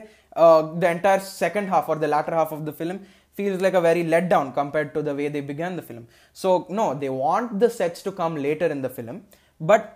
the 0.82 0.86
entire 0.96 1.22
second 1.44 1.70
half 1.74 1.88
or 1.92 2.00
the 2.04 2.08
latter 2.16 2.38
half 2.40 2.52
of 2.56 2.64
the 2.70 2.74
film 2.80 3.00
feels 3.38 3.62
like 3.66 3.78
a 3.82 3.84
very 3.88 4.04
let 4.14 4.28
down 4.34 4.50
compared 4.60 4.92
to 4.96 5.00
the 5.08 5.14
way 5.20 5.26
they 5.36 5.42
began 5.52 5.74
the 5.80 5.84
film 5.90 6.06
so 6.38 6.50
no 6.80 6.88
they 7.04 7.08
want 7.26 7.54
the 7.64 7.70
sets 7.80 8.04
to 8.08 8.14
come 8.22 8.36
later 8.48 8.74
in 8.76 8.84
the 8.88 8.92
film 8.98 9.20
but 9.62 9.88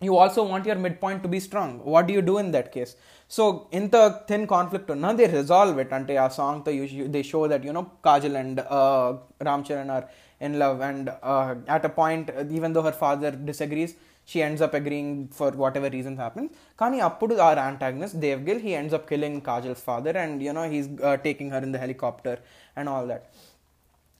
you 0.00 0.16
also 0.16 0.42
want 0.44 0.66
your 0.66 0.76
midpoint 0.76 1.22
to 1.22 1.28
be 1.28 1.40
strong. 1.40 1.78
What 1.84 2.06
do 2.06 2.12
you 2.12 2.22
do 2.22 2.38
in 2.38 2.50
that 2.52 2.72
case? 2.72 2.96
So, 3.28 3.68
in 3.72 3.90
the 3.90 4.22
thin 4.28 4.46
conflict, 4.46 4.88
now 4.90 5.12
they 5.12 5.26
resolve 5.26 5.78
it. 5.78 5.92
Ante 5.92 6.16
a 6.16 6.30
song, 6.30 6.62
they 6.64 7.22
show 7.22 7.48
that, 7.48 7.64
you 7.64 7.72
know, 7.72 7.90
Kajal 8.04 8.38
and 8.38 8.60
uh, 8.60 9.14
Ram 9.40 9.64
Charan 9.64 9.90
are 9.90 10.08
in 10.40 10.58
love, 10.58 10.80
and 10.80 11.10
uh, 11.22 11.54
at 11.66 11.84
a 11.84 11.88
point, 11.88 12.30
even 12.50 12.72
though 12.72 12.82
her 12.82 12.92
father 12.92 13.30
disagrees, 13.30 13.94
she 14.26 14.42
ends 14.42 14.60
up 14.60 14.74
agreeing 14.74 15.28
for 15.28 15.50
whatever 15.50 15.88
reasons 15.90 16.18
happen. 16.18 16.50
Kani 16.78 17.00
appudu 17.00 17.38
our 17.38 17.58
antagonist, 17.58 18.20
Devgil, 18.20 18.58
he 18.58 18.74
ends 18.74 18.92
up 18.94 19.08
killing 19.08 19.40
Kajal's 19.40 19.80
father 19.80 20.10
and, 20.10 20.42
you 20.42 20.52
know, 20.52 20.68
he's 20.68 20.88
uh, 21.02 21.16
taking 21.18 21.50
her 21.50 21.58
in 21.58 21.72
the 21.72 21.78
helicopter 21.78 22.38
and 22.76 22.88
all 22.88 23.06
that. 23.06 23.32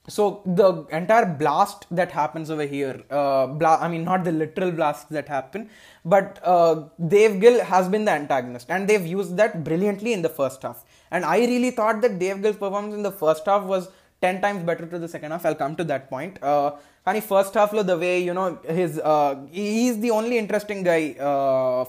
So 0.07 0.43
the 0.45 0.85
entire 0.93 1.25
blast 1.25 1.87
that 1.91 2.13
happens 2.13 2.51
over 2.51 2.67
here, 2.67 3.03
uh, 3.11 3.47
bla- 3.47 3.79
I 3.81 3.89
mean, 3.89 4.05
not 4.05 4.23
the 4.23 4.33
literal 4.33 4.71
blasts 4.71 5.07
that 5.07 5.29
happen, 5.29 5.71
but 6.05 6.39
uh, 6.45 6.89
Dev 7.09 7.41
Gill 7.41 7.65
has 7.65 7.89
been 7.89 8.05
the 8.05 8.11
antagonist 8.11 8.71
and 8.71 8.87
they've 8.87 9.07
used 9.07 9.39
that 9.39 9.65
brilliantly 9.65 10.13
in 10.13 10.21
the 10.21 10.29
first 10.29 10.63
half. 10.63 10.85
And 11.11 11.25
I 11.25 11.39
really 11.39 11.71
thought 11.71 12.03
that 12.03 12.19
Dev 12.19 12.43
Gill's 12.43 12.57
performance 12.57 12.95
in 12.95 13.03
the 13.03 13.13
first 13.13 13.47
half 13.47 13.65
was 13.65 13.89
ten 14.24 14.40
times 14.44 14.64
better 14.70 14.88
to 14.94 14.98
the 15.04 15.08
second 15.16 15.34
half 15.36 15.46
I'll 15.50 15.60
come 15.64 15.76
to 15.80 15.84
that 15.92 16.06
point 16.14 16.38
కానీ 17.08 17.20
first 17.32 17.58
హాఫ్లో 17.62 17.82
the 17.92 17.94
way 18.04 18.12
you know 18.30 18.46
his 18.80 18.96
is 19.86 20.00
the 20.06 20.10
only 20.20 20.38
interesting 20.44 20.84
guy 20.92 21.02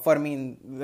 for 0.05 0.21
me 0.27 0.33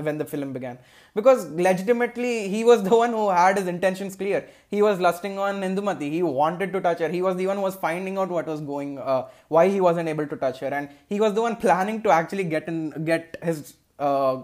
when 0.09 0.21
the 0.23 0.27
film 0.35 0.55
began 0.59 0.81
because 1.17 1.47
legitimately 1.67 2.33
he 2.55 2.59
was 2.71 2.83
the 2.89 2.95
one 2.95 3.13
who 3.19 3.23
had 3.31 3.55
his 3.59 3.69
intentions 3.75 4.15
clear 4.23 4.41
he 4.75 4.81
was 4.87 4.97
lusting 5.07 5.37
on 5.45 5.63
Indumati 5.69 6.09
he 6.17 6.23
wanted 6.23 6.71
to 6.75 6.81
touch 6.87 6.99
her 7.05 7.09
he 7.09 7.23
was 7.27 7.37
the 7.41 7.47
one 7.51 7.57
who 7.61 7.67
was 7.69 7.77
finding 7.87 8.17
out 8.19 8.29
what 8.37 8.47
was 8.47 8.61
going 8.73 8.91
uh, 8.99 9.23
why 9.49 9.65
he 9.75 9.81
wasn't 9.87 10.09
able 10.15 10.27
to 10.33 10.37
touch 10.45 10.59
her 10.65 10.73
and 10.79 10.89
he 11.13 11.19
was 11.25 11.33
the 11.39 11.45
one 11.47 11.57
planning 11.65 12.01
to 12.07 12.11
actually 12.19 12.47
get 12.55 12.67
in 12.73 12.79
get 13.11 13.39
his 13.49 13.61
uh, 13.99 14.35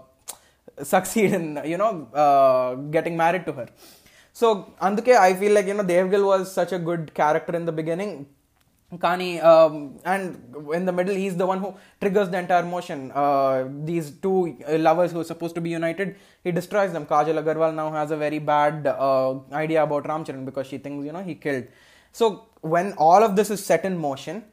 succeed 0.93 1.31
in 1.39 1.45
you 1.73 1.77
know 1.77 1.91
uh, 2.23 2.69
getting 4.37 4.49
married 4.49 4.67
to 4.67 4.67
her 4.69 4.73
so 4.73 4.73
అందుకే 4.81 5.17
I 5.17 5.33
feel 5.33 5.53
like 5.53 5.67
you 5.67 5.73
know 5.73 5.83
Devgil 5.83 6.25
was 6.25 6.53
such 6.53 6.71
a 6.71 6.79
good 6.79 7.13
character 7.13 7.55
in 7.55 7.65
the 7.65 7.71
beginning 7.71 8.27
Kani, 8.99 9.43
um, 9.43 9.99
and 10.05 10.55
in 10.73 10.85
the 10.85 10.91
middle, 10.91 11.15
he's 11.15 11.35
the 11.35 11.45
one 11.45 11.59
who 11.59 11.73
triggers 11.99 12.29
the 12.29 12.37
entire 12.37 12.63
motion. 12.63 13.11
Uh, 13.11 13.67
these 13.83 14.11
two 14.11 14.57
uh, 14.67 14.77
lovers 14.77 15.11
who 15.11 15.19
are 15.19 15.23
supposed 15.23 15.55
to 15.55 15.61
be 15.61 15.69
united, 15.69 16.15
he 16.43 16.51
destroys 16.51 16.93
them. 16.93 17.05
Kajal 17.05 17.43
Agarwal 17.43 17.73
now 17.73 17.91
has 17.91 18.11
a 18.11 18.17
very 18.17 18.39
bad 18.39 18.87
uh, 18.87 19.39
idea 19.51 19.83
about 19.83 20.03
Ramcharan 20.03 20.45
because 20.45 20.67
she 20.67 20.77
thinks, 20.77 21.05
you 21.05 21.11
know, 21.11 21.23
he 21.23 21.35
killed. 21.35 21.65
So, 22.11 22.45
when 22.61 22.93
all 22.93 23.23
of 23.23 23.35
this 23.35 23.49
is 23.49 23.65
set 23.65 23.85
in 23.85 23.97
motion, 23.97 24.43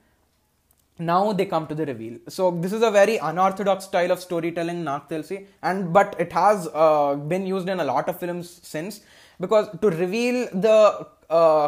now 0.98 1.32
they 1.32 1.46
come 1.46 1.66
to 1.66 1.74
the 1.74 1.86
reveal 1.86 2.18
so 2.28 2.50
this 2.50 2.72
is 2.72 2.82
a 2.82 2.90
very 2.90 3.16
unorthodox 3.16 3.84
style 3.86 4.12
of 4.12 4.20
storytelling 4.20 4.84
nak 4.84 5.08
telsi 5.08 5.46
and 5.62 5.92
but 5.92 6.14
it 6.18 6.32
has 6.32 6.68
uh, 6.74 7.14
been 7.14 7.46
used 7.46 7.68
in 7.68 7.80
a 7.80 7.84
lot 7.84 8.08
of 8.08 8.18
films 8.18 8.60
since 8.62 9.00
because 9.40 9.66
to 9.82 9.90
reveal 10.04 10.38
the 10.66 10.78
uh, 11.38 11.66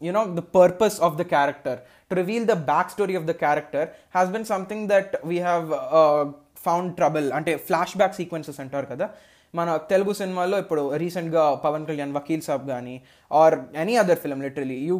you 0.00 0.12
know 0.16 0.24
the 0.38 0.46
purpose 0.58 0.96
of 0.98 1.12
the 1.20 1.26
character 1.34 1.74
to 2.10 2.14
reveal 2.22 2.42
the 2.52 2.58
backstory 2.72 3.14
of 3.20 3.26
the 3.30 3.36
character 3.44 3.84
has 4.16 4.28
been 4.34 4.44
something 4.44 4.82
that 4.92 5.08
we 5.30 5.38
have 5.48 5.66
uh, 6.00 6.24
found 6.66 6.88
trouble 7.00 7.26
అంటే 7.38 7.52
flash 7.68 7.94
back 8.00 8.14
sequences 8.18 8.60
అంటారు 8.64 8.86
కదా 8.92 9.06
మన 9.58 9.70
తెలుగు 9.92 10.12
సినిమాలో 10.20 10.56
ఇప్పుడు 10.64 10.82
రీసెంట్గా 11.02 11.42
పవన్ 11.64 11.84
కళ్యాణ్ 11.90 12.12
వకీల్ 12.18 12.44
సాబ్ 12.48 12.64
కానీ 12.72 12.94
or 13.40 13.56
any 13.82 13.96
other 14.02 14.20
film 14.24 14.44
literally 14.48 14.78
you 14.90 14.96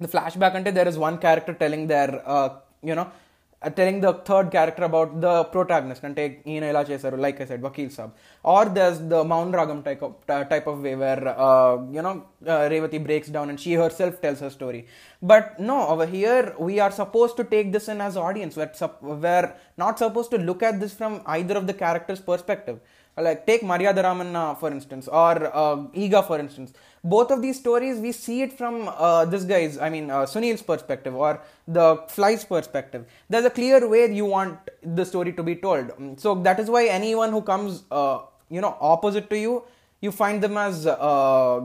the 0.00 0.08
flashback 0.12 0.54
ante 0.58 0.70
there 0.78 0.88
is 0.90 0.96
one 1.08 1.16
character 1.24 1.54
telling 1.62 1.84
their 1.92 2.10
uh, 2.34 2.48
you 2.88 2.94
know 2.98 3.06
uh, 3.06 3.14
uh, 3.63 3.69
telling 3.69 3.99
the 4.01 4.13
third 4.29 4.51
character 4.51 4.83
about 4.83 5.19
the 5.21 5.43
protagonist 5.55 6.03
and 6.03 6.15
take 6.15 6.41
in 6.45 6.63
ela 6.69 6.83
chesaru 6.89 7.17
like 7.25 7.39
i 7.41 7.45
said 7.51 7.61
vakeel 7.67 7.89
saab. 7.97 8.11
Or 8.43 8.65
there's 8.77 8.99
the 9.13 9.23
maun 9.23 9.51
ragam 9.59 9.83
type 9.87 10.01
of 10.07 10.13
uh, 10.29 10.43
type 10.53 10.67
of 10.67 10.81
way 10.85 10.95
where 11.03 11.23
uh, 11.47 11.75
you 11.95 12.01
know 12.05 12.15
uh, 12.45 12.63
revathi 12.73 13.03
breaks 13.07 13.29
down 13.29 13.49
and 13.49 13.59
she 13.59 13.73
herself 13.73 14.21
tells 14.21 14.41
her 14.45 14.49
story. 14.49 14.81
But 15.21 15.59
no 15.59 15.77
over 15.87 16.05
here 16.05 16.55
we 16.59 16.79
are 16.79 16.91
supposed 16.91 17.37
to 17.37 17.45
take 17.55 17.71
this 17.71 17.87
in 17.87 18.01
as 18.01 18.17
audience. 18.17 18.57
We're 18.57 19.53
not 19.77 19.97
supposed 19.97 20.31
to 20.31 20.37
look 20.37 20.61
at 20.63 20.79
this 20.79 20.93
from 20.93 21.21
either 21.25 21.55
of 21.61 21.67
the 21.67 21.73
characters 21.85 22.19
perspective 22.19 22.79
like 23.17 23.45
take 23.45 23.61
Maryada 23.61 24.03
Ramanna 24.03 24.57
for 24.59 24.71
instance 24.71 25.07
or 25.07 25.45
uh, 25.55 25.75
Eega 25.93 26.25
for 26.25 26.39
instance. 26.39 26.73
Both 27.03 27.31
of 27.31 27.41
these 27.41 27.59
stories 27.59 27.99
we 27.99 28.11
see 28.11 28.41
it 28.41 28.53
from 28.57 28.87
uh, 28.87 29.25
this 29.25 29.43
guy's 29.43 29.77
I 29.77 29.89
mean 29.89 30.09
uh, 30.09 30.23
Sunil's 30.23 30.61
perspective 30.61 31.15
or 31.15 31.41
the 31.67 31.97
fly's 32.07 32.43
perspective. 32.43 33.05
There's 33.29 33.45
a 33.45 33.49
clear 33.49 33.87
way 33.87 34.11
you 34.13 34.25
want 34.25 34.57
the 34.81 35.05
story 35.05 35.33
to 35.33 35.43
be 35.43 35.55
told. 35.55 35.91
So 36.19 36.35
that 36.35 36.59
is 36.59 36.69
why 36.69 36.85
anyone 36.85 37.31
who 37.31 37.41
comes 37.41 37.83
uh, 37.91 38.21
you 38.49 38.61
know 38.61 38.77
opposite 38.79 39.29
to 39.29 39.37
you 39.37 39.63
you 40.01 40.11
find 40.11 40.41
them 40.41 40.57
as 40.57 40.85
uh, 40.87 41.61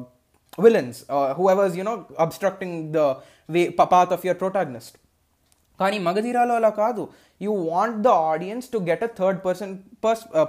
villains 0.59 1.05
uh, 1.09 1.35
whoever's 1.35 1.77
you 1.77 1.85
know 1.85 2.07
obstructing 2.19 2.93
the 2.93 3.17
way 3.49 3.71
path 3.71 4.11
of 4.11 4.25
your 4.25 4.35
protagonist 4.35 4.99
కానీ 5.82 5.98
మగధీరాలో 6.08 6.56
అలా 6.60 6.72
కాదు 6.82 7.04
you 7.46 7.54
want 7.74 7.98
the 8.08 8.10
audience 8.32 8.68
to 8.74 8.80
get 8.90 9.04
a 9.08 9.12
third 9.20 9.40
person 9.46 9.72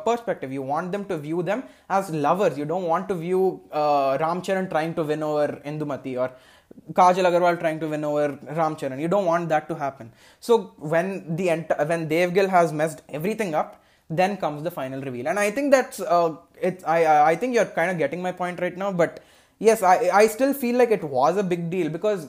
perspective 0.09 0.51
you 0.57 0.63
want 0.73 0.91
them 0.95 1.07
to 1.13 1.17
view 1.27 1.39
them 1.51 1.63
as 1.95 2.11
lovers 2.27 2.59
you 2.61 2.67
don't 2.73 2.89
want 2.93 3.09
to 3.13 3.17
view 3.27 3.41
Ram 4.25 4.43
Charan 4.49 4.69
trying 4.75 4.97
to 5.01 5.05
win 5.13 5.25
over 5.31 5.55
Indumati 5.73 6.15
are 6.25 6.35
Kajal 6.93 7.27
Agarwal 7.29 7.59
trying 7.61 7.79
to 7.81 7.89
win 7.89 8.05
over 8.05 8.23
Ram 8.59 8.77
Charan. 8.77 8.99
You 8.99 9.09
don't 9.09 9.25
want 9.25 9.49
that 9.49 9.69
to 9.69 9.75
happen. 9.75 10.07
So 10.41 10.53
when 10.93 11.37
the 11.39 11.51
ent- 11.51 11.75
when 11.91 12.09
Devgil 12.09 12.49
has 12.49 12.73
messed 12.73 13.03
everything 13.09 13.55
up, 13.55 13.69
then 14.11 14.37
comes 14.37 14.63
the 14.63 14.71
final 14.71 15.01
reveal. 15.01 15.29
And 15.29 15.39
I 15.39 15.51
think 15.51 15.71
that's 15.71 16.01
uh, 16.17 16.31
it's 16.61 16.83
I 16.85 17.05
I- 17.05 17.23
I 17.31 17.37
think 17.37 17.55
you're 17.55 17.73
kind 17.79 17.91
of 17.91 17.99
getting 17.99 18.23
my 18.23 18.33
point 18.33 18.61
right 18.61 18.77
now. 18.77 18.91
But 18.93 19.13
yes, 19.61 19.83
I 19.93 19.97
I 20.13 20.27
still 20.27 20.53
feel 20.63 20.77
like 20.77 20.91
it 20.91 21.05
was 21.19 21.37
a 21.37 21.47
big 21.55 21.71
deal 21.71 21.89
because 21.99 22.23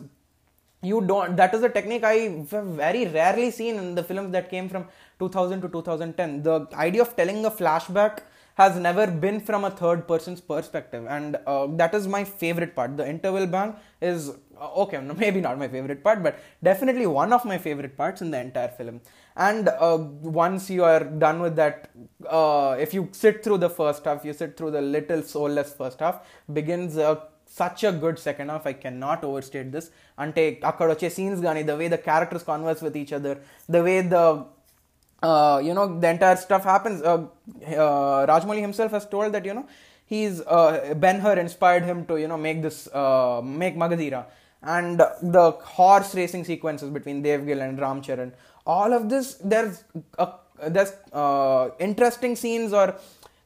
you 0.82 1.00
don't 1.00 1.36
that 1.36 1.54
is 1.54 1.62
a 1.62 1.68
technique 1.68 2.04
i 2.04 2.44
very 2.82 3.06
rarely 3.06 3.50
seen 3.50 3.76
in 3.76 3.94
the 3.94 4.02
films 4.02 4.32
that 4.32 4.48
came 4.50 4.68
from 4.68 4.86
2000 5.18 5.60
to 5.60 5.68
2010 5.68 6.42
the 6.42 6.66
idea 6.74 7.02
of 7.02 7.14
telling 7.16 7.44
a 7.44 7.50
flashback 7.50 8.20
has 8.60 8.76
never 8.76 9.06
been 9.06 9.40
from 9.40 9.64
a 9.64 9.70
third 9.70 10.06
person's 10.06 10.40
perspective. 10.40 11.06
And 11.08 11.36
uh, 11.46 11.66
that 11.80 11.94
is 11.94 12.06
my 12.06 12.24
favorite 12.24 12.74
part. 12.74 12.96
The 12.96 13.08
interval 13.08 13.46
bang 13.46 13.74
is 14.00 14.30
uh, 14.60 14.82
okay 14.82 14.98
maybe 15.22 15.40
not 15.40 15.58
my 15.58 15.68
favorite 15.68 16.02
part 16.04 16.22
but 16.22 16.38
definitely 16.62 17.06
one 17.06 17.32
of 17.32 17.44
my 17.44 17.56
favorite 17.56 17.96
parts 17.96 18.20
in 18.20 18.30
the 18.30 18.40
entire 18.40 18.68
film. 18.68 19.00
And 19.36 19.68
uh, 19.68 19.98
once 19.98 20.68
you 20.68 20.84
are 20.84 21.04
done 21.04 21.40
with 21.40 21.56
that 21.56 21.90
uh, 22.28 22.76
if 22.78 22.92
you 22.92 23.08
sit 23.12 23.42
through 23.42 23.58
the 23.58 23.70
first 23.70 24.04
half 24.04 24.24
you 24.24 24.34
sit 24.34 24.56
through 24.56 24.72
the 24.72 24.82
little 24.82 25.22
soulless 25.22 25.72
first 25.72 26.00
half 26.00 26.26
begins 26.52 26.98
uh, 26.98 27.20
such 27.61 27.81
a 27.89 27.91
good 28.03 28.17
second 28.27 28.49
half 28.53 28.65
i 28.71 28.75
cannot 28.85 29.21
overstate 29.29 29.69
this 29.77 29.87
అంటే 30.23 30.43
అక్కడ 30.69 30.87
వచ్చే 30.93 31.09
scenes 31.17 31.39
కానీ 31.45 31.61
the 31.69 31.73
way 31.79 31.85
the 31.95 31.97
characters 32.09 32.45
converse 32.51 32.81
with 32.85 32.97
each 33.01 33.13
other 33.19 33.39
the 33.75 33.81
way 33.87 33.95
the 34.15 34.19
you 35.67 35.73
know 35.77 35.85
the 36.01 36.09
entire 36.13 36.37
stuff 36.45 36.63
happens 36.73 37.01
uh, 37.01 37.21
uh, 37.83 38.19
rajmouli 38.31 38.61
himself 38.67 38.91
has 38.97 39.05
told 39.13 39.29
that 39.35 39.45
you 39.49 39.53
know 39.57 39.65
he's 40.13 40.35
uh, 40.57 40.93
ben 41.03 41.19
hur 41.25 41.35
inspired 41.45 41.83
him 41.91 41.99
to 42.09 42.15
you 42.23 42.27
know 42.31 42.39
make 42.47 42.59
this 42.65 42.79
uh, 43.01 43.41
make 43.63 43.75
magadira 43.83 44.21
and 44.75 44.99
the 45.37 45.45
horse 45.77 46.11
racing 46.19 46.43
sequences 46.51 46.89
between 46.97 47.17
devgil 47.27 47.61
and 47.67 47.79
ram 47.85 47.99
charan 48.07 48.31
all 48.75 48.93
of 48.99 49.03
this 49.13 49.27
there's 49.53 49.75
a, 50.25 50.27
there's 50.75 50.93
uh, 51.23 51.69
interesting 51.79 52.35
scenes 52.35 52.73
or 52.81 52.87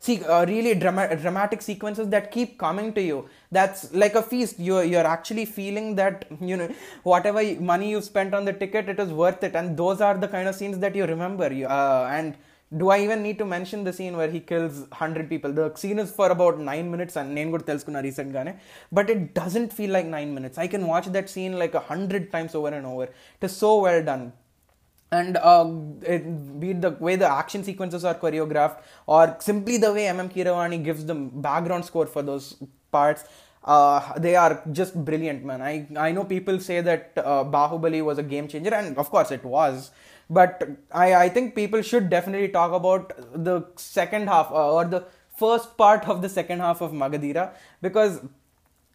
see 0.03 0.24
uh, 0.24 0.46
really 0.46 0.74
drama- 0.75 1.15
dramatic 1.24 1.62
sequences 1.62 2.08
that 2.10 2.32
keep 2.32 2.58
coming 2.58 2.94
to 2.98 3.01
you 3.01 3.18
that's 3.51 3.94
like 3.94 4.15
a 4.15 4.24
feast 4.32 4.58
you're 4.68 4.84
you're 4.84 5.10
actually 5.15 5.46
feeling 5.46 5.88
that 6.01 6.25
you 6.41 6.56
know 6.60 6.70
whatever 7.03 7.41
money 7.72 7.89
you 7.94 8.01
spent 8.01 8.34
on 8.34 8.46
the 8.46 8.53
ticket 8.53 8.88
it 8.94 9.00
is 9.00 9.12
worth 9.12 9.44
it 9.44 9.56
and 9.56 9.75
those 9.75 10.00
are 10.00 10.18
the 10.18 10.29
kind 10.36 10.48
of 10.48 10.56
scenes 10.56 10.79
that 10.79 10.96
you 10.96 11.06
remember 11.06 11.51
you, 11.51 11.68
uh, 11.68 12.08
and 12.12 12.36
do 12.77 12.89
I 12.89 13.00
even 13.00 13.24
need 13.24 13.38
to 13.39 13.46
mention 13.46 13.84
the 13.84 13.91
scene 13.91 14.15
where 14.15 14.29
he 14.29 14.39
kills 14.39 14.82
100 14.82 15.27
people? 15.27 15.51
The 15.51 15.74
scene 15.75 15.98
is 15.98 16.12
for 16.12 16.29
about 16.29 16.60
9 16.60 16.91
minutes 16.91 17.15
and 17.18 17.34
నేను 17.38 17.50
కూడా 17.50 17.65
తెలుసుకున్నా 17.70 18.01
recent 18.08 18.29
గానే 18.36 18.53
but 18.98 19.08
it 19.13 19.22
doesn't 19.39 19.72
feel 19.77 19.91
like 19.98 20.06
9 20.20 20.34
minutes. 20.38 20.58
I 20.65 20.68
can 20.74 20.84
watch 20.91 21.08
that 21.15 21.29
scene 21.34 21.56
like 21.62 21.74
a 21.82 21.84
hundred 21.91 22.25
times 22.36 22.53
over 22.60 22.72
and 22.79 22.86
over. 22.86 23.08
It 23.38 23.46
is 23.48 23.56
so 23.63 23.72
well 23.86 24.01
done 24.12 24.25
and 25.12 25.37
uh, 25.37 25.64
be 25.64 26.70
it 26.70 26.80
the 26.80 26.90
way 27.00 27.16
the 27.16 27.30
action 27.30 27.62
sequences 27.62 28.04
are 28.04 28.14
choreographed 28.14 28.80
or 29.06 29.37
simply 29.38 29.76
the 29.76 29.92
way 29.92 30.06
mm 30.06 30.28
keeravani 30.34 30.82
gives 30.82 31.04
the 31.06 31.14
background 31.14 31.84
score 31.84 32.06
for 32.06 32.23
those 32.23 32.56
parts 32.90 33.25
uh, 33.64 34.18
they 34.18 34.37
are 34.37 34.62
just 34.73 34.94
brilliant 35.04 35.44
man. 35.44 35.62
I 35.62 35.87
i 35.96 36.12
know 36.12 36.25
people 36.25 36.61
say 36.61 36.80
that 36.80 37.12
uh, 37.16 37.44
bahubali 37.44 38.04
was 38.04 38.18
a 38.18 38.23
game 38.23 38.46
changer 38.46 38.75
and 38.75 38.99
of 38.99 39.11
course 39.11 39.30
it 39.30 39.44
was. 39.44 39.90
But 40.28 40.62
i 40.92 41.14
i 41.14 41.28
think 41.28 41.54
people 41.54 41.82
should 41.82 42.08
definitely 42.11 42.49
talk 42.49 42.73
about 42.73 43.12
the 43.49 43.56
second 43.76 44.28
half 44.28 44.50
uh, 44.50 44.75
or 44.75 44.84
the 44.84 45.04
first 45.42 45.76
part 45.76 46.08
of 46.08 46.23
the 46.23 46.28
second 46.28 46.61
half 46.61 46.80
of 46.80 46.92
magadheera 46.92 47.52
because 47.82 48.20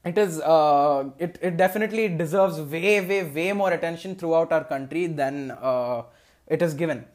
it 0.06 0.18
is 0.18 0.40
uh, 0.42 1.10
it, 1.18 1.38
it 1.42 1.58
definitely 1.58 2.08
deserves 2.08 2.60
way 2.60 3.02
way 3.02 3.24
way 3.24 3.52
more 3.54 3.72
attention 3.72 4.16
throughout 4.16 4.52
our 4.52 4.64
country 4.64 5.08
than 5.08 5.52
uh, 5.52 6.04
it 6.48 6.62
is 6.62 6.74
given. 6.74 7.06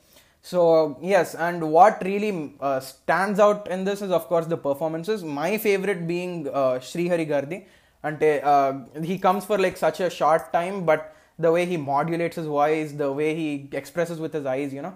So 0.42 0.98
yes 1.00 1.34
and 1.34 1.70
what 1.72 2.02
really 2.04 2.54
uh, 2.60 2.80
stands 2.80 3.40
out 3.40 3.68
in 3.68 3.84
this 3.84 4.02
is 4.02 4.10
of 4.10 4.26
course 4.26 4.46
the 4.46 4.56
performances. 4.56 5.24
My 5.24 5.56
favorite 5.58 6.06
being 6.06 6.48
uh, 6.48 6.78
Srihari 6.78 7.28
Gardi. 7.28 7.64
Ante 8.02 8.40
uh, 8.42 8.74
he 9.02 9.18
comes 9.18 9.46
for 9.46 9.56
like 9.56 9.78
such 9.78 10.00
a 10.00 10.10
short 10.10 10.52
time 10.52 10.84
but 10.84 11.16
the 11.38 11.50
way 11.50 11.64
he 11.64 11.78
modulates 11.78 12.36
his 12.36 12.46
voice 12.46 12.92
the 12.92 13.10
way 13.10 13.34
he 13.34 13.68
expresses 13.72 14.20
with 14.20 14.34
his 14.34 14.44
eyes 14.44 14.74
you 14.74 14.82
know 14.82 14.94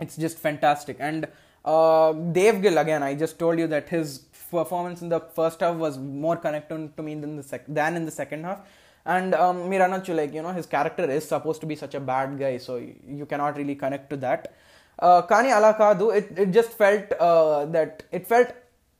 it's 0.00 0.16
just 0.16 0.38
fantastic. 0.38 0.96
And 0.98 1.28
uh, 1.64 2.12
Dev 2.12 2.62
Gill 2.62 2.78
again, 2.78 3.02
I 3.02 3.14
just 3.14 3.38
told 3.38 3.58
you 3.58 3.66
that 3.68 3.88
his 3.88 4.24
performance 4.50 5.02
in 5.02 5.08
the 5.08 5.20
first 5.20 5.60
half 5.60 5.76
was 5.76 5.98
more 5.98 6.36
connected 6.36 6.96
to 6.96 7.02
me 7.02 7.14
than 7.14 7.36
the 7.36 7.42
sec- 7.42 7.66
than 7.68 7.96
in 7.96 8.04
the 8.04 8.10
second 8.10 8.44
half. 8.44 8.60
And 9.06 9.34
um, 9.34 9.58
Miranachu, 9.70 10.14
like 10.14 10.34
you 10.34 10.42
know, 10.42 10.52
his 10.52 10.66
character 10.66 11.10
is 11.10 11.26
supposed 11.26 11.60
to 11.62 11.66
be 11.66 11.76
such 11.76 11.94
a 11.94 12.00
bad 12.00 12.38
guy, 12.38 12.58
so 12.58 12.76
you 12.76 13.26
cannot 13.26 13.56
really 13.56 13.74
connect 13.74 14.10
to 14.10 14.16
that. 14.18 14.54
Uh, 14.98 15.22
Kani 15.22 15.56
ala 15.56 15.74
kaadu, 15.74 16.14
it 16.14 16.38
it 16.38 16.50
just 16.50 16.72
felt 16.72 17.12
uh, 17.18 17.64
that 17.66 18.02
it 18.12 18.26
felt 18.26 18.48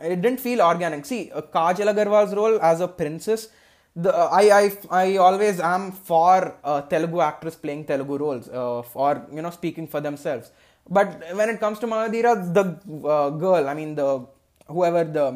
it 0.00 0.22
didn't 0.22 0.40
feel 0.40 0.62
organic. 0.62 1.04
See, 1.04 1.30
uh, 1.32 1.42
Kajal 1.42 1.94
Agarwal's 1.94 2.34
role 2.34 2.58
as 2.62 2.80
a 2.80 2.88
princess 2.88 3.48
the 3.96 4.10
I 4.14 4.42
I 4.60 4.78
I 4.90 5.16
always 5.16 5.58
am 5.60 5.92
for 5.92 6.56
uh, 6.64 6.82
Telugu 6.82 7.20
actors 7.20 7.56
playing 7.56 7.84
Telugu 7.84 8.18
roles 8.18 8.48
uh, 8.48 8.82
or 8.94 9.26
you 9.32 9.42
know 9.42 9.50
speaking 9.50 9.86
for 9.86 10.00
themselves. 10.00 10.52
But 10.88 11.08
when 11.34 11.48
it 11.50 11.60
comes 11.60 11.78
to 11.80 11.86
Magadheera, 11.86 12.52
the 12.52 12.64
uh, 13.08 13.30
girl, 13.30 13.68
I 13.68 13.74
mean 13.74 13.94
the 13.94 14.26
whoever 14.70 15.04
the 15.04 15.26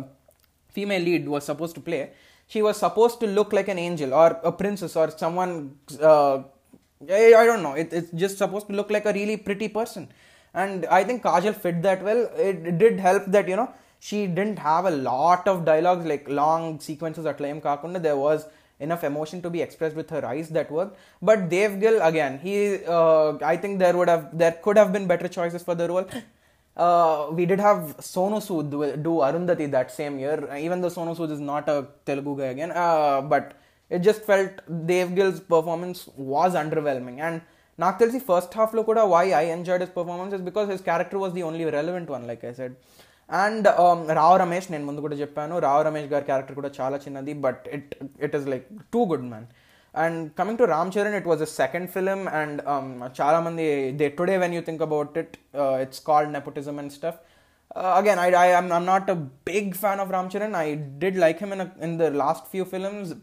female 0.77 1.03
lead 1.03 1.29
was 1.29 1.45
supposed 1.45 1.75
to 1.75 1.81
play, 1.81 2.11
she 2.47 2.63
was 2.63 2.77
supposed 2.77 3.21
to 3.21 3.27
look 3.27 3.53
like 3.53 3.69
an 3.69 3.79
angel 3.79 4.13
or 4.15 4.41
a 4.45 4.53
princess 4.53 4.97
or 4.97 5.11
someone. 5.11 5.77
Uh, 6.01 6.43
I, 7.03 7.45
don't 7.51 7.63
know. 7.63 7.75
It, 7.75 7.93
it's 7.93 8.11
just 8.13 8.39
supposed 8.39 8.67
to 8.69 8.73
look 8.73 8.91
like 8.91 9.05
a 9.05 9.13
really 9.13 9.37
pretty 9.37 9.69
person, 9.69 10.09
and 10.55 10.87
I 10.87 11.05
think 11.05 11.23
Kajal 11.23 11.55
fit 11.55 11.83
that 11.83 12.03
well. 12.03 12.31
It, 12.37 12.67
it 12.67 12.79
did 12.79 13.01
help 13.01 13.27
that 13.27 13.49
you 13.49 13.57
know 13.57 13.73
she 13.99 14.27
didn't 14.27 14.59
have 14.59 14.87
a 14.87 14.91
lot 14.91 15.49
of 15.49 15.65
dialogues 15.65 16.07
like 16.07 16.29
long 16.29 16.81
sequences 16.81 17.27
at 17.27 17.39
Layam 17.39 17.61
Kakunda. 17.61 18.03
There 18.03 18.17
was 18.17 18.47
enough 18.81 19.05
emotion 19.05 19.41
to 19.43 19.51
be 19.51 19.61
expressed 19.63 19.97
with 19.97 20.11
her 20.11 20.25
eyes 20.25 20.49
that 20.51 20.71
worked. 20.71 20.97
But 21.23 21.49
Dev 21.49 21.81
Gill 21.81 22.01
again, 22.03 22.39
he 22.39 22.85
uh, 22.87 23.39
I 23.43 23.57
think 23.57 23.79
there 23.79 23.97
would 23.97 24.09
have 24.09 24.37
there 24.37 24.53
could 24.63 24.79
have 24.79 24.93
been 24.93 25.07
better 25.07 25.29
choices 25.29 25.63
for 25.63 25.75
the 25.75 25.89
role. 25.89 26.07
Uh, 26.77 27.29
we 27.31 27.47
did 27.47 27.61
have 27.61 27.97
Sonu 27.99 28.39
Sood 28.47 28.71
do 29.03 29.13
Arundhati 29.29 29.71
that 29.71 29.91
same 29.91 30.19
year, 30.19 30.49
even 30.57 30.81
though 30.81 30.89
Sonu 30.89 31.17
Sood 31.17 31.31
is 31.31 31.41
not 31.41 31.69
a 31.69 31.87
Telugu 32.05 32.37
guy 32.37 32.47
again. 32.47 32.73
Uh, 32.73 33.21
but 33.21 33.55
it 33.91 34.01
just 34.01 34.23
felt 34.23 34.51
Dev 34.87 35.15
Gill's 35.15 35.41
performance 35.41 36.09
was 36.17 36.55
underwhelming. 36.55 37.21
And 37.21 37.43
Nakhtelsi, 37.79 38.21
first 38.21 38.53
half, 38.55 38.75
lo 38.75 38.83
why 38.83 39.31
I 39.33 39.43
enjoyed 39.43 39.81
his 39.81 39.91
performance 39.91 40.35
is 40.35 40.41
because 40.41 40.69
his 40.69 40.81
character 40.81 41.19
was 41.19 41.33
the 41.33 41.45
only 41.45 41.65
relevant 41.65 42.09
one, 42.09 42.27
like 42.27 42.45
I 42.45 42.53
said. 42.53 42.77
And 43.29 43.67
um, 43.67 44.01
Rao 44.19 44.39
Ramesh 44.43 44.67
నేను 44.73 44.85
ముందు 44.89 45.03
కూడా 45.05 45.17
చెప్పాను 45.21 45.59
రావ్ 45.65 45.83
రమేష్ 45.87 46.09
గారి 46.11 46.25
character 46.31 46.57
కూడా 46.59 46.71
చాలా 46.79 46.97
చిన్నది 47.05 47.33
but 47.45 47.63
it 47.77 47.93
it 48.25 48.35
is 48.39 48.47
like 48.53 48.67
too 48.95 49.01
good 49.11 49.25
and 49.95 50.35
coming 50.35 50.57
to 50.57 50.67
Ramcharan, 50.67 51.15
it 51.15 51.25
was 51.25 51.41
a 51.41 51.47
second 51.47 51.89
film, 51.89 52.27
and 52.29 52.61
um, 52.67 53.01
Chalamandi, 53.19 53.97
today 54.17 54.39
when 54.39 54.53
you 54.53 54.61
think 54.61 54.81
about 54.81 55.17
it, 55.17 55.39
uh, 55.55 55.75
it's 55.75 56.01
called 56.01 56.31
nepotism 56.31 56.79
and 56.79 56.93
stuff. 56.93 57.19
Uh, 57.75 57.95
again, 57.97 58.19
I'm 58.19 58.85
not 58.85 59.09
a 59.09 59.15
big 59.15 59.75
fan 59.77 60.01
of 60.01 60.09
Ramcharan. 60.09 60.55
I 60.55 60.75
did 60.75 61.17
like 61.17 61.39
him 61.39 61.53
in 61.53 61.71
in 61.81 61.97
the 61.97 62.11
last 62.11 62.47
few 62.49 62.65
films, 62.65 63.15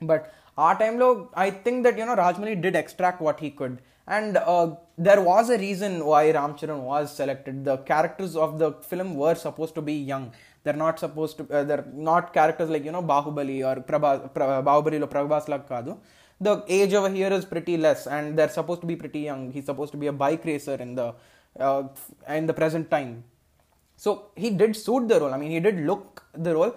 but 0.00 0.32
our 0.56 0.78
time 0.78 0.98
low, 0.98 1.30
I 1.34 1.50
think 1.50 1.84
that 1.84 1.96
you 1.98 2.06
know 2.06 2.16
Rajamouli 2.16 2.60
did 2.60 2.76
extract 2.76 3.20
what 3.20 3.40
he 3.40 3.50
could. 3.50 3.80
And 4.16 4.36
uh, 4.36 4.74
there 4.98 5.20
was 5.20 5.50
a 5.50 5.58
reason 5.66 6.04
why 6.04 6.22
Ramcharan 6.36 6.80
was 6.80 7.14
selected. 7.14 7.64
The 7.64 7.76
characters 7.90 8.34
of 8.44 8.58
the 8.58 8.72
film 8.90 9.14
were 9.14 9.36
supposed 9.36 9.74
to 9.76 9.82
be 9.90 9.94
young. 10.12 10.32
They're 10.64 10.80
not 10.86 10.98
supposed 10.98 11.38
to. 11.38 11.44
Uh, 11.58 11.62
they're 11.64 11.86
not 12.10 12.32
characters 12.38 12.68
like 12.68 12.84
you 12.84 12.92
know 12.96 13.02
Bahubali 13.02 13.58
or 13.68 13.76
Prabha, 13.90 14.14
Bahubali 14.34 15.00
or 15.02 15.06
Prabhas 15.06 15.46
Kadu. 15.68 15.96
The 16.40 16.64
age 16.68 16.92
over 16.94 17.08
here 17.08 17.32
is 17.38 17.44
pretty 17.44 17.76
less, 17.76 18.06
and 18.08 18.36
they're 18.36 18.54
supposed 18.58 18.80
to 18.80 18.86
be 18.92 18.96
pretty 18.96 19.20
young. 19.20 19.52
He's 19.52 19.66
supposed 19.66 19.92
to 19.92 19.98
be 20.04 20.08
a 20.08 20.12
bike 20.24 20.44
racer 20.44 20.74
in 20.74 20.94
the 20.96 21.14
uh, 21.58 21.84
in 22.28 22.46
the 22.46 22.54
present 22.54 22.90
time. 22.90 23.24
So 23.96 24.30
he 24.34 24.50
did 24.50 24.74
suit 24.74 25.08
the 25.08 25.20
role. 25.20 25.32
I 25.32 25.38
mean, 25.38 25.52
he 25.52 25.60
did 25.60 25.80
look 25.92 26.24
the 26.34 26.54
role. 26.54 26.74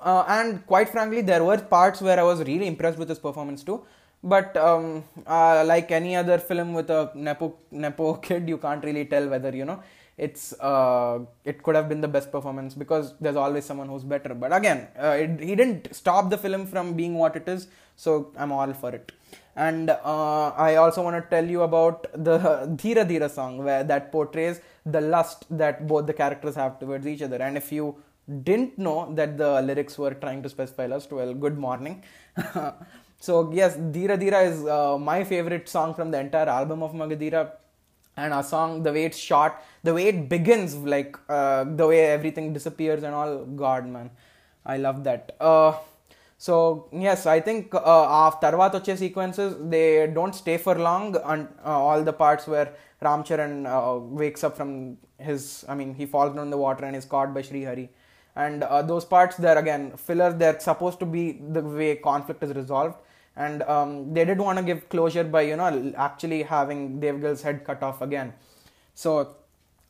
Uh, 0.00 0.24
and 0.28 0.66
quite 0.66 0.88
frankly, 0.88 1.22
there 1.22 1.44
were 1.44 1.58
parts 1.58 2.00
where 2.00 2.18
I 2.18 2.22
was 2.22 2.40
really 2.40 2.66
impressed 2.66 2.98
with 2.98 3.08
his 3.08 3.18
performance 3.18 3.62
too. 3.62 3.84
But 4.24 4.56
um, 4.56 5.04
uh, 5.26 5.64
like 5.66 5.90
any 5.90 6.14
other 6.14 6.38
film 6.38 6.74
with 6.74 6.90
a 6.90 7.10
nepo 7.14 7.54
nepo 7.70 8.14
kid, 8.26 8.48
you 8.48 8.58
can't 8.58 8.84
really 8.84 9.04
tell 9.04 9.28
whether 9.28 9.54
you 9.54 9.64
know 9.64 9.82
it's 10.16 10.52
uh, 10.60 11.20
it 11.44 11.62
could 11.62 11.74
have 11.74 11.88
been 11.88 12.00
the 12.00 12.08
best 12.08 12.30
performance 12.30 12.74
because 12.74 13.14
there's 13.20 13.36
always 13.36 13.64
someone 13.64 13.88
who's 13.88 14.04
better. 14.04 14.34
But 14.34 14.52
again, 14.52 14.88
uh, 14.98 15.16
it, 15.18 15.40
he 15.40 15.56
didn't 15.56 15.94
stop 15.94 16.30
the 16.30 16.38
film 16.38 16.66
from 16.66 16.94
being 16.94 17.14
what 17.14 17.34
it 17.36 17.48
is, 17.48 17.66
so 17.96 18.32
I'm 18.36 18.52
all 18.52 18.72
for 18.72 18.90
it. 18.94 19.12
And 19.56 19.90
uh, 19.90 20.48
I 20.50 20.76
also 20.76 21.02
want 21.02 21.22
to 21.22 21.28
tell 21.28 21.44
you 21.44 21.62
about 21.62 22.06
the 22.12 22.38
Dheera 22.82 23.04
Dheera 23.08 23.30
song 23.30 23.58
where 23.58 23.84
that 23.84 24.12
portrays 24.12 24.60
the 24.86 25.00
lust 25.00 25.46
that 25.50 25.86
both 25.86 26.06
the 26.06 26.12
characters 26.12 26.54
have 26.54 26.78
towards 26.78 27.06
each 27.06 27.22
other. 27.22 27.36
And 27.36 27.56
if 27.56 27.72
you 27.72 27.96
didn't 28.44 28.78
know 28.78 29.12
that 29.14 29.36
the 29.36 29.60
lyrics 29.62 29.98
were 29.98 30.14
trying 30.14 30.42
to 30.42 30.48
specify 30.48 30.86
lust, 30.86 31.12
well, 31.12 31.34
good 31.34 31.58
morning. 31.58 32.02
So 33.26 33.52
yes, 33.52 33.76
Dheera 33.76 34.18
Dheera 34.20 34.40
is 34.50 34.64
uh, 34.66 34.98
my 34.98 35.22
favorite 35.22 35.68
song 35.68 35.94
from 35.94 36.10
the 36.10 36.18
entire 36.18 36.48
album 36.48 36.82
of 36.82 36.92
Magadheera. 36.92 37.52
And 38.16 38.34
a 38.34 38.42
song, 38.42 38.82
the 38.82 38.92
way 38.92 39.04
it's 39.04 39.16
shot, 39.16 39.62
the 39.84 39.94
way 39.94 40.08
it 40.08 40.28
begins, 40.28 40.74
like 40.74 41.16
uh, 41.28 41.64
the 41.64 41.86
way 41.86 42.00
everything 42.06 42.52
disappears 42.52 43.04
and 43.04 43.14
all, 43.14 43.44
God, 43.44 43.86
man, 43.86 44.10
I 44.66 44.76
love 44.76 45.04
that. 45.04 45.36
Uh, 45.40 45.74
so, 46.36 46.88
yes, 46.92 47.24
I 47.26 47.38
think 47.38 47.72
uh, 47.74 48.26
of 48.26 48.40
Tarvatoche 48.40 48.98
sequences, 48.98 49.54
they 49.70 50.08
don't 50.08 50.34
stay 50.34 50.58
for 50.58 50.74
long. 50.74 51.16
And 51.24 51.48
all 51.64 52.02
the 52.02 52.12
parts 52.12 52.48
where 52.48 52.74
Ramcharan 53.00 54.10
wakes 54.10 54.42
up 54.42 54.56
from 54.56 54.98
his, 55.18 55.64
I 55.68 55.76
mean, 55.76 55.94
he 55.94 56.06
falls 56.06 56.34
down 56.34 56.50
the 56.50 56.58
water 56.58 56.84
and 56.84 56.96
is 56.96 57.04
caught 57.04 57.32
by 57.32 57.42
Srihari. 57.42 57.88
And 58.34 58.62
those 58.62 59.04
parts, 59.04 59.36
they're 59.36 59.58
again 59.58 59.92
fillers. 59.96 60.34
they're 60.34 60.58
supposed 60.58 60.98
to 60.98 61.06
be 61.06 61.40
the 61.50 61.62
way 61.62 61.94
conflict 61.94 62.42
is 62.42 62.52
resolved 62.54 62.96
and 63.36 63.62
um, 63.62 64.12
they 64.12 64.24
did 64.24 64.38
want 64.38 64.58
to 64.58 64.64
give 64.64 64.88
closure 64.88 65.24
by 65.24 65.42
you 65.42 65.56
know 65.56 65.92
actually 65.96 66.42
having 66.42 67.00
Devgal's 67.00 67.42
head 67.42 67.64
cut 67.64 67.82
off 67.82 68.02
again. 68.02 68.32
So 68.94 69.36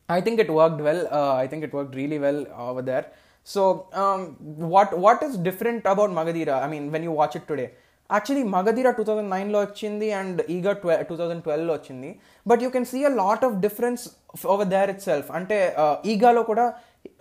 I 0.08 0.20
think 0.20 0.38
it 0.38 0.50
worked 0.50 0.80
well. 0.80 1.08
Uh, 1.10 1.34
I 1.34 1.46
think 1.46 1.64
it 1.64 1.72
worked 1.72 1.94
really 1.94 2.18
well 2.18 2.46
over 2.56 2.82
there. 2.82 3.12
So 3.44 3.88
um, 3.92 4.36
what 4.40 4.96
what 4.96 5.22
is 5.22 5.36
different 5.36 5.84
about 5.84 6.10
Magadheera? 6.10 6.62
I 6.62 6.68
mean, 6.68 6.90
when 6.92 7.02
you 7.02 7.10
watch 7.10 7.36
it 7.36 7.48
today. 7.48 7.70
Actually, 8.10 8.42
Magadheera 8.42 8.94
2009 8.94 9.50
loachindi, 9.50 10.10
and 10.10 10.40
Eega 10.40 10.80
2012 10.82 11.60
loachindi. 11.60 12.18
But 12.44 12.60
you 12.60 12.70
can 12.70 12.84
see 12.84 13.04
a 13.04 13.10
lot 13.10 13.42
of 13.42 13.60
difference 13.62 14.16
over 14.44 14.66
there 14.66 14.90
itself. 14.90 15.30
Ante 15.30 15.72
uh, 15.74 15.96
Eega 16.02 16.34
lo 16.34 16.44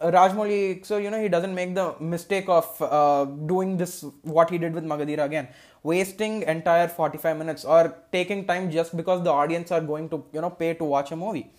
Rajamouli, 0.01 0.85
so 0.85 0.97
you 0.97 1.09
know, 1.09 1.21
he 1.21 1.29
doesn't 1.29 1.55
make 1.55 1.73
the 1.73 1.95
mistake 1.99 2.47
of 2.47 2.81
uh, 2.81 3.25
doing 3.25 3.77
this, 3.77 4.03
what 4.21 4.49
he 4.49 4.57
did 4.57 4.73
with 4.73 4.83
Magadheera 4.83 5.23
again 5.23 5.47
wasting 5.83 6.43
entire 6.43 6.87
45 6.87 7.37
minutes 7.37 7.65
or 7.65 7.95
taking 8.11 8.45
time 8.45 8.69
just 8.71 8.95
because 8.95 9.23
the 9.23 9.31
audience 9.31 9.71
are 9.71 9.81
going 9.81 10.09
to 10.09 10.23
you 10.33 10.41
know 10.41 10.49
pay 10.49 10.73
to 10.73 10.83
watch 10.83 11.11
a 11.11 11.15
movie. 11.15 11.49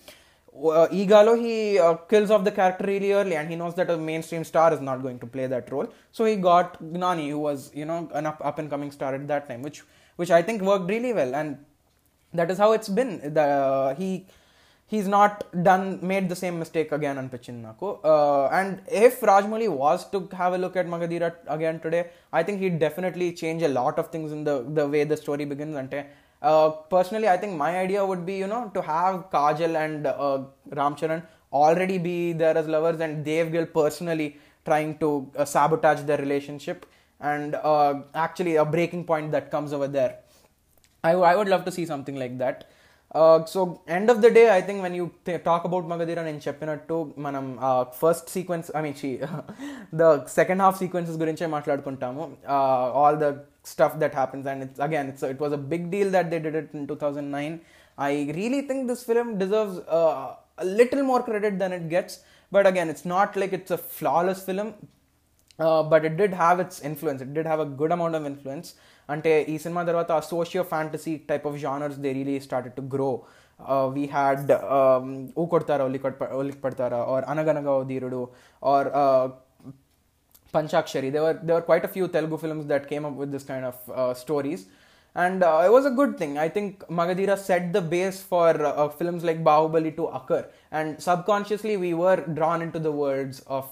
Uh, 0.54 0.86
Eegalo 0.88 1.38
he 1.40 1.78
uh, 1.78 1.94
kills 1.94 2.30
off 2.30 2.44
the 2.44 2.50
character 2.50 2.84
really 2.86 3.12
early 3.12 3.36
and 3.36 3.48
he 3.48 3.56
knows 3.56 3.74
that 3.74 3.88
a 3.88 3.96
mainstream 3.96 4.44
star 4.44 4.72
is 4.72 4.80
not 4.80 5.02
going 5.02 5.18
to 5.18 5.26
play 5.26 5.46
that 5.46 5.72
role. 5.72 5.88
So 6.12 6.24
he 6.26 6.36
got 6.36 6.80
Nani 6.80 7.30
who 7.30 7.38
was 7.38 7.70
you 7.74 7.84
know 7.84 8.10
an 8.14 8.26
up, 8.26 8.40
up 8.44 8.58
and 8.58 8.68
coming 8.68 8.90
star 8.90 9.14
at 9.14 9.26
that 9.28 9.48
time 9.48 9.62
which 9.62 9.82
which 10.16 10.30
I 10.30 10.42
think 10.42 10.62
worked 10.62 10.88
really 10.88 11.12
well. 11.12 11.34
And 11.34 11.58
that 12.34 12.50
is 12.50 12.58
how 12.58 12.72
it's 12.72 12.88
been. 12.88 13.34
The 13.34 13.94
he 13.98 14.26
he's 14.92 15.08
not 15.16 15.34
done 15.68 15.84
made 16.10 16.24
the 16.32 16.38
same 16.42 16.56
mistake 16.62 16.90
again 16.96 17.16
on 17.20 17.28
pitch 17.34 17.48
uh, 17.48 18.46
and 18.58 18.80
if 19.04 19.20
Rajamouli 19.28 19.68
was 19.82 20.00
to 20.10 20.18
have 20.40 20.52
a 20.56 20.58
look 20.64 20.76
at 20.80 20.86
Magadheera 20.86 21.30
again 21.46 21.80
today, 21.80 22.02
I 22.32 22.42
think 22.42 22.60
he'd 22.60 22.78
definitely 22.78 23.32
change 23.32 23.62
a 23.62 23.68
lot 23.68 23.98
of 23.98 24.08
things 24.14 24.32
in 24.32 24.44
the, 24.44 24.56
the 24.78 24.86
way 24.86 25.04
the 25.04 25.16
story 25.16 25.46
begins. 25.46 25.76
And 25.76 26.04
uh, 26.42 26.70
personally, 26.96 27.28
I 27.28 27.36
think 27.36 27.56
my 27.56 27.78
idea 27.78 28.04
would 28.04 28.26
be 28.26 28.36
you 28.36 28.46
know 28.46 28.70
to 28.74 28.82
have 28.82 29.30
Kajal 29.30 29.76
and 29.84 30.06
uh, 30.06 30.40
Ramcharan 30.70 31.22
already 31.52 31.98
be 31.98 32.32
there 32.32 32.56
as 32.56 32.68
lovers, 32.68 33.00
and 33.00 33.24
Dev 33.24 33.52
Gill 33.52 33.66
personally 33.66 34.38
trying 34.66 34.98
to 34.98 35.30
uh, 35.36 35.44
sabotage 35.44 36.02
their 36.02 36.18
relationship, 36.18 36.84
and 37.20 37.54
uh, 37.54 37.94
actually 38.14 38.56
a 38.56 38.64
breaking 38.64 39.04
point 39.04 39.32
that 39.32 39.50
comes 39.50 39.72
over 39.72 39.88
there. 39.88 40.18
I, 41.04 41.12
I 41.12 41.34
would 41.36 41.48
love 41.48 41.64
to 41.64 41.72
see 41.72 41.86
something 41.86 42.16
like 42.16 42.38
that. 42.38 42.70
Uh, 43.11 43.45
so 43.45 43.59
end 43.87 44.09
of 44.09 44.21
the 44.23 44.29
day, 44.29 44.49
I 44.49 44.61
think 44.61 44.81
when 44.81 44.93
you 44.93 45.05
th- 45.25 45.41
talk 45.43 45.63
about 45.67 45.83
Magadira 45.91 46.21
నేను 46.27 46.41
చెప్పినట్టు 46.45 46.95
మనం 47.25 47.45
first 48.01 48.27
sequence 48.35 48.67
I 48.77 48.81
mean 48.85 48.97
the 50.01 50.03
second 50.37 50.61
half 50.65 50.77
sequences 50.81 51.19
గురించే 51.23 51.47
మాట్లాడుకుంటాము 51.55 52.23
all 53.01 53.17
the 53.23 53.27
stuff 53.73 53.95
that 54.03 54.17
happens 54.19 54.47
and 54.53 54.63
it's 54.65 54.81
again 54.87 55.09
it's 55.11 55.25
it 55.33 55.41
was 55.45 55.55
a 55.59 55.61
big 55.73 55.87
deal 55.93 56.11
that 56.17 56.29
they 56.33 56.39
did 56.47 56.57
it 56.61 56.73
in 56.79 56.85
two 56.91 56.97
thousand 57.03 57.31
nine 57.39 57.55
I 58.09 58.11
really 58.39 58.61
think 58.71 58.83
this 58.91 59.05
film 59.11 59.29
deserves 59.43 59.79
a 60.65 60.67
little 60.77 61.03
more 61.09 61.21
credit 61.25 61.55
than 61.61 61.71
it 61.77 61.83
gets 61.95 62.13
but 62.51 62.65
again 62.69 62.87
it's 62.93 63.05
not 63.15 63.35
like 63.41 63.51
it's 63.57 63.73
a 63.75 63.81
flawless 63.97 64.39
film 64.47 64.69
uh, 65.59 65.81
but 65.91 66.01
it 66.09 66.15
did 66.21 66.33
have 66.43 66.59
its 66.63 66.77
influence 66.89 67.19
it 67.25 67.31
did 67.37 67.47
have 67.51 67.61
a 67.65 67.69
good 67.81 67.91
amount 67.95 68.15
of 68.19 68.23
influence 68.31 68.69
అంటే 69.08 69.32
ఈ 69.52 69.56
సినిమా 69.64 69.82
తర్వాత 69.90 70.12
socio 70.32 70.62
fantasy 70.72 71.14
type 71.30 71.46
of 71.50 71.56
genres 71.64 71.98
they 72.04 72.12
really 72.18 72.36
started 72.48 72.76
to 72.80 72.84
grow 72.94 73.10
we 73.96 74.04
had 74.16 74.52
Oo 75.40 75.44
Kodathara 75.54 75.84
ఒల్లి 75.88 76.00
ఒలికి 76.40 76.60
పడతారా 76.66 77.00
are 77.14 77.26
అనగనగా 77.32 77.74
Dheerudu 77.92 78.22
or 78.62 78.90
uh, 79.02 79.26
Panchakshari. 80.54 81.08
There were 81.16 81.36
there were 81.48 81.64
quite 81.68 81.86
a 81.88 81.90
few 81.94 82.06
Telugu 82.16 82.36
films 82.42 82.66
that 82.72 82.86
came 82.90 83.04
up 83.08 83.18
with 83.22 83.30
this 83.34 83.46
kind 83.50 83.66
of 83.72 83.82
stories 84.22 84.64
and 85.16 85.42
uh, 85.42 85.62
it 85.64 85.70
was 85.70 85.84
a 85.84 85.90
good 85.90 86.16
thing. 86.16 86.38
I 86.38 86.48
think 86.48 86.80
magadheera 86.88 87.38
set 87.38 87.72
the 87.72 87.82
base 87.82 88.22
for 88.22 88.64
uh, 88.64 88.88
films 88.88 89.24
like 89.24 89.44
bahubali 89.44 89.94
to 89.96 90.06
occur 90.06 90.44
and 90.70 91.02
subconsciously 91.02 91.76
we 91.76 91.92
were 91.94 92.24
drawn 92.28 92.62
into 92.62 92.78
the 92.78 92.92
worlds 92.92 93.40
of 93.46 93.66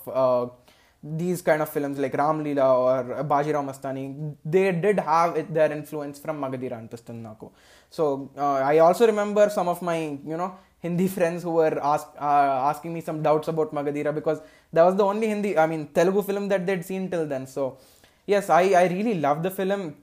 these 1.02 1.40
kind 1.40 1.62
of 1.62 1.68
films 1.68 1.98
like 1.98 2.14
Ram 2.14 2.44
Leela 2.44 2.66
or 2.78 3.24
Bajirao 3.24 3.64
Mastani, 3.64 4.36
they 4.44 4.70
did 4.72 4.98
have 4.98 5.52
their 5.52 5.72
influence 5.72 6.18
from 6.18 6.40
Magadheera 6.40 6.78
and 6.78 6.90
Nako. 6.90 7.52
So 7.88 8.30
uh, 8.36 8.56
I 8.56 8.78
also 8.78 9.06
remember 9.06 9.48
some 9.48 9.68
of 9.68 9.80
my, 9.80 9.98
you 9.98 10.36
know, 10.36 10.56
Hindi 10.80 11.08
friends 11.08 11.42
who 11.42 11.52
were 11.52 11.78
ask, 11.82 12.06
uh, 12.18 12.68
asking 12.70 12.94
me 12.94 13.00
some 13.00 13.22
doubts 13.22 13.48
about 13.48 13.74
Magadheera 13.74 14.14
because 14.14 14.40
that 14.72 14.82
was 14.82 14.96
the 14.96 15.04
only 15.04 15.28
Hindi, 15.28 15.56
I 15.58 15.66
mean, 15.66 15.88
Telugu 15.88 16.22
film 16.22 16.48
that 16.48 16.66
they'd 16.66 16.84
seen 16.84 17.10
till 17.10 17.26
then. 17.26 17.46
So 17.46 17.78
yes, 18.26 18.50
I, 18.50 18.62
I 18.72 18.86
really 18.88 19.14
love 19.14 19.42
the 19.42 19.50
film, 19.50 19.96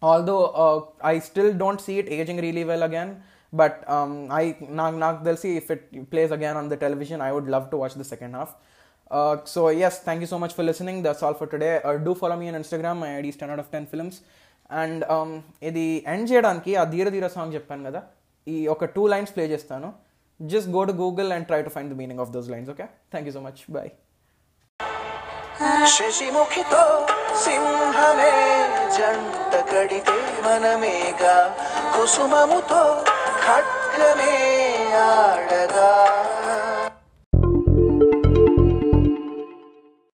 although 0.00 0.46
uh, 0.46 0.84
I 1.02 1.18
still 1.18 1.52
don't 1.52 1.80
see 1.80 1.98
it 1.98 2.08
aging 2.08 2.40
really 2.40 2.64
well 2.64 2.82
again. 2.82 3.22
But 3.52 3.88
um, 3.88 4.28
I, 4.30 4.56
Nag 4.60 4.94
Nag, 4.94 5.24
they'll 5.24 5.36
see 5.36 5.56
if 5.56 5.70
it 5.70 6.10
plays 6.10 6.30
again 6.30 6.56
on 6.56 6.68
the 6.68 6.76
television. 6.76 7.20
I 7.20 7.32
would 7.32 7.48
love 7.48 7.70
to 7.70 7.76
watch 7.76 7.94
the 7.94 8.04
second 8.04 8.34
half. 8.34 8.56
Uh, 9.12 9.36
so 9.44 9.68
yes, 9.70 10.00
thank 10.00 10.20
you 10.22 10.26
so 10.26 10.38
much 10.38 10.54
for 10.54 10.62
listening. 10.62 11.02
That's 11.02 11.22
all 11.22 11.34
for 11.34 11.46
today. 11.46 11.80
Uh, 11.84 11.98
do 11.98 12.14
follow 12.14 12.36
me 12.36 12.48
on 12.48 12.54
Instagram. 12.54 12.96
My 12.98 13.18
ID 13.18 13.28
is 13.28 13.36
10 13.36 13.50
out 13.50 13.58
of 13.58 13.70
10 13.70 13.86
films. 13.86 14.16
And 14.70 15.02
um, 15.14 15.30
ఇది 15.68 15.82
end 16.12 16.26
చేయడానికి 16.30 16.72
ఆ 16.80 16.84
Dheera 16.92 17.08
Dheera 17.14 17.26
song 17.34 17.54
చెప్పాను 17.56 17.82
కదా 17.88 18.00
ఈ 18.46 18.56
ఒక 18.74 18.84
two 18.94 19.02
lines 19.12 19.32
play 19.34 19.44
చేస్తాను 19.52 19.88
just 20.40 20.68
go 20.76 20.82
to 20.88 20.94
Google 21.02 21.30
and 21.36 21.46
try 21.50 21.60
to 21.66 21.72
find 21.74 21.90
the 21.92 21.96
meaning 22.00 22.22
of 22.24 22.30
those 22.36 22.48
lines 22.54 22.70
okay 22.74 22.86
thank 23.12 23.28
you 23.28 23.34
so 23.36 23.42
much 23.46 23.60
bye 23.76 23.90
శశిముఖితో 25.94 26.82
సింహమే 27.44 28.32
జంట 28.96 29.54
కడితే 29.72 30.16
మనమేగా 30.46 31.36
కుసుమముతో 31.96 32.82
ఖడ్గమే 33.44 34.34
ఆడగా 35.04 35.90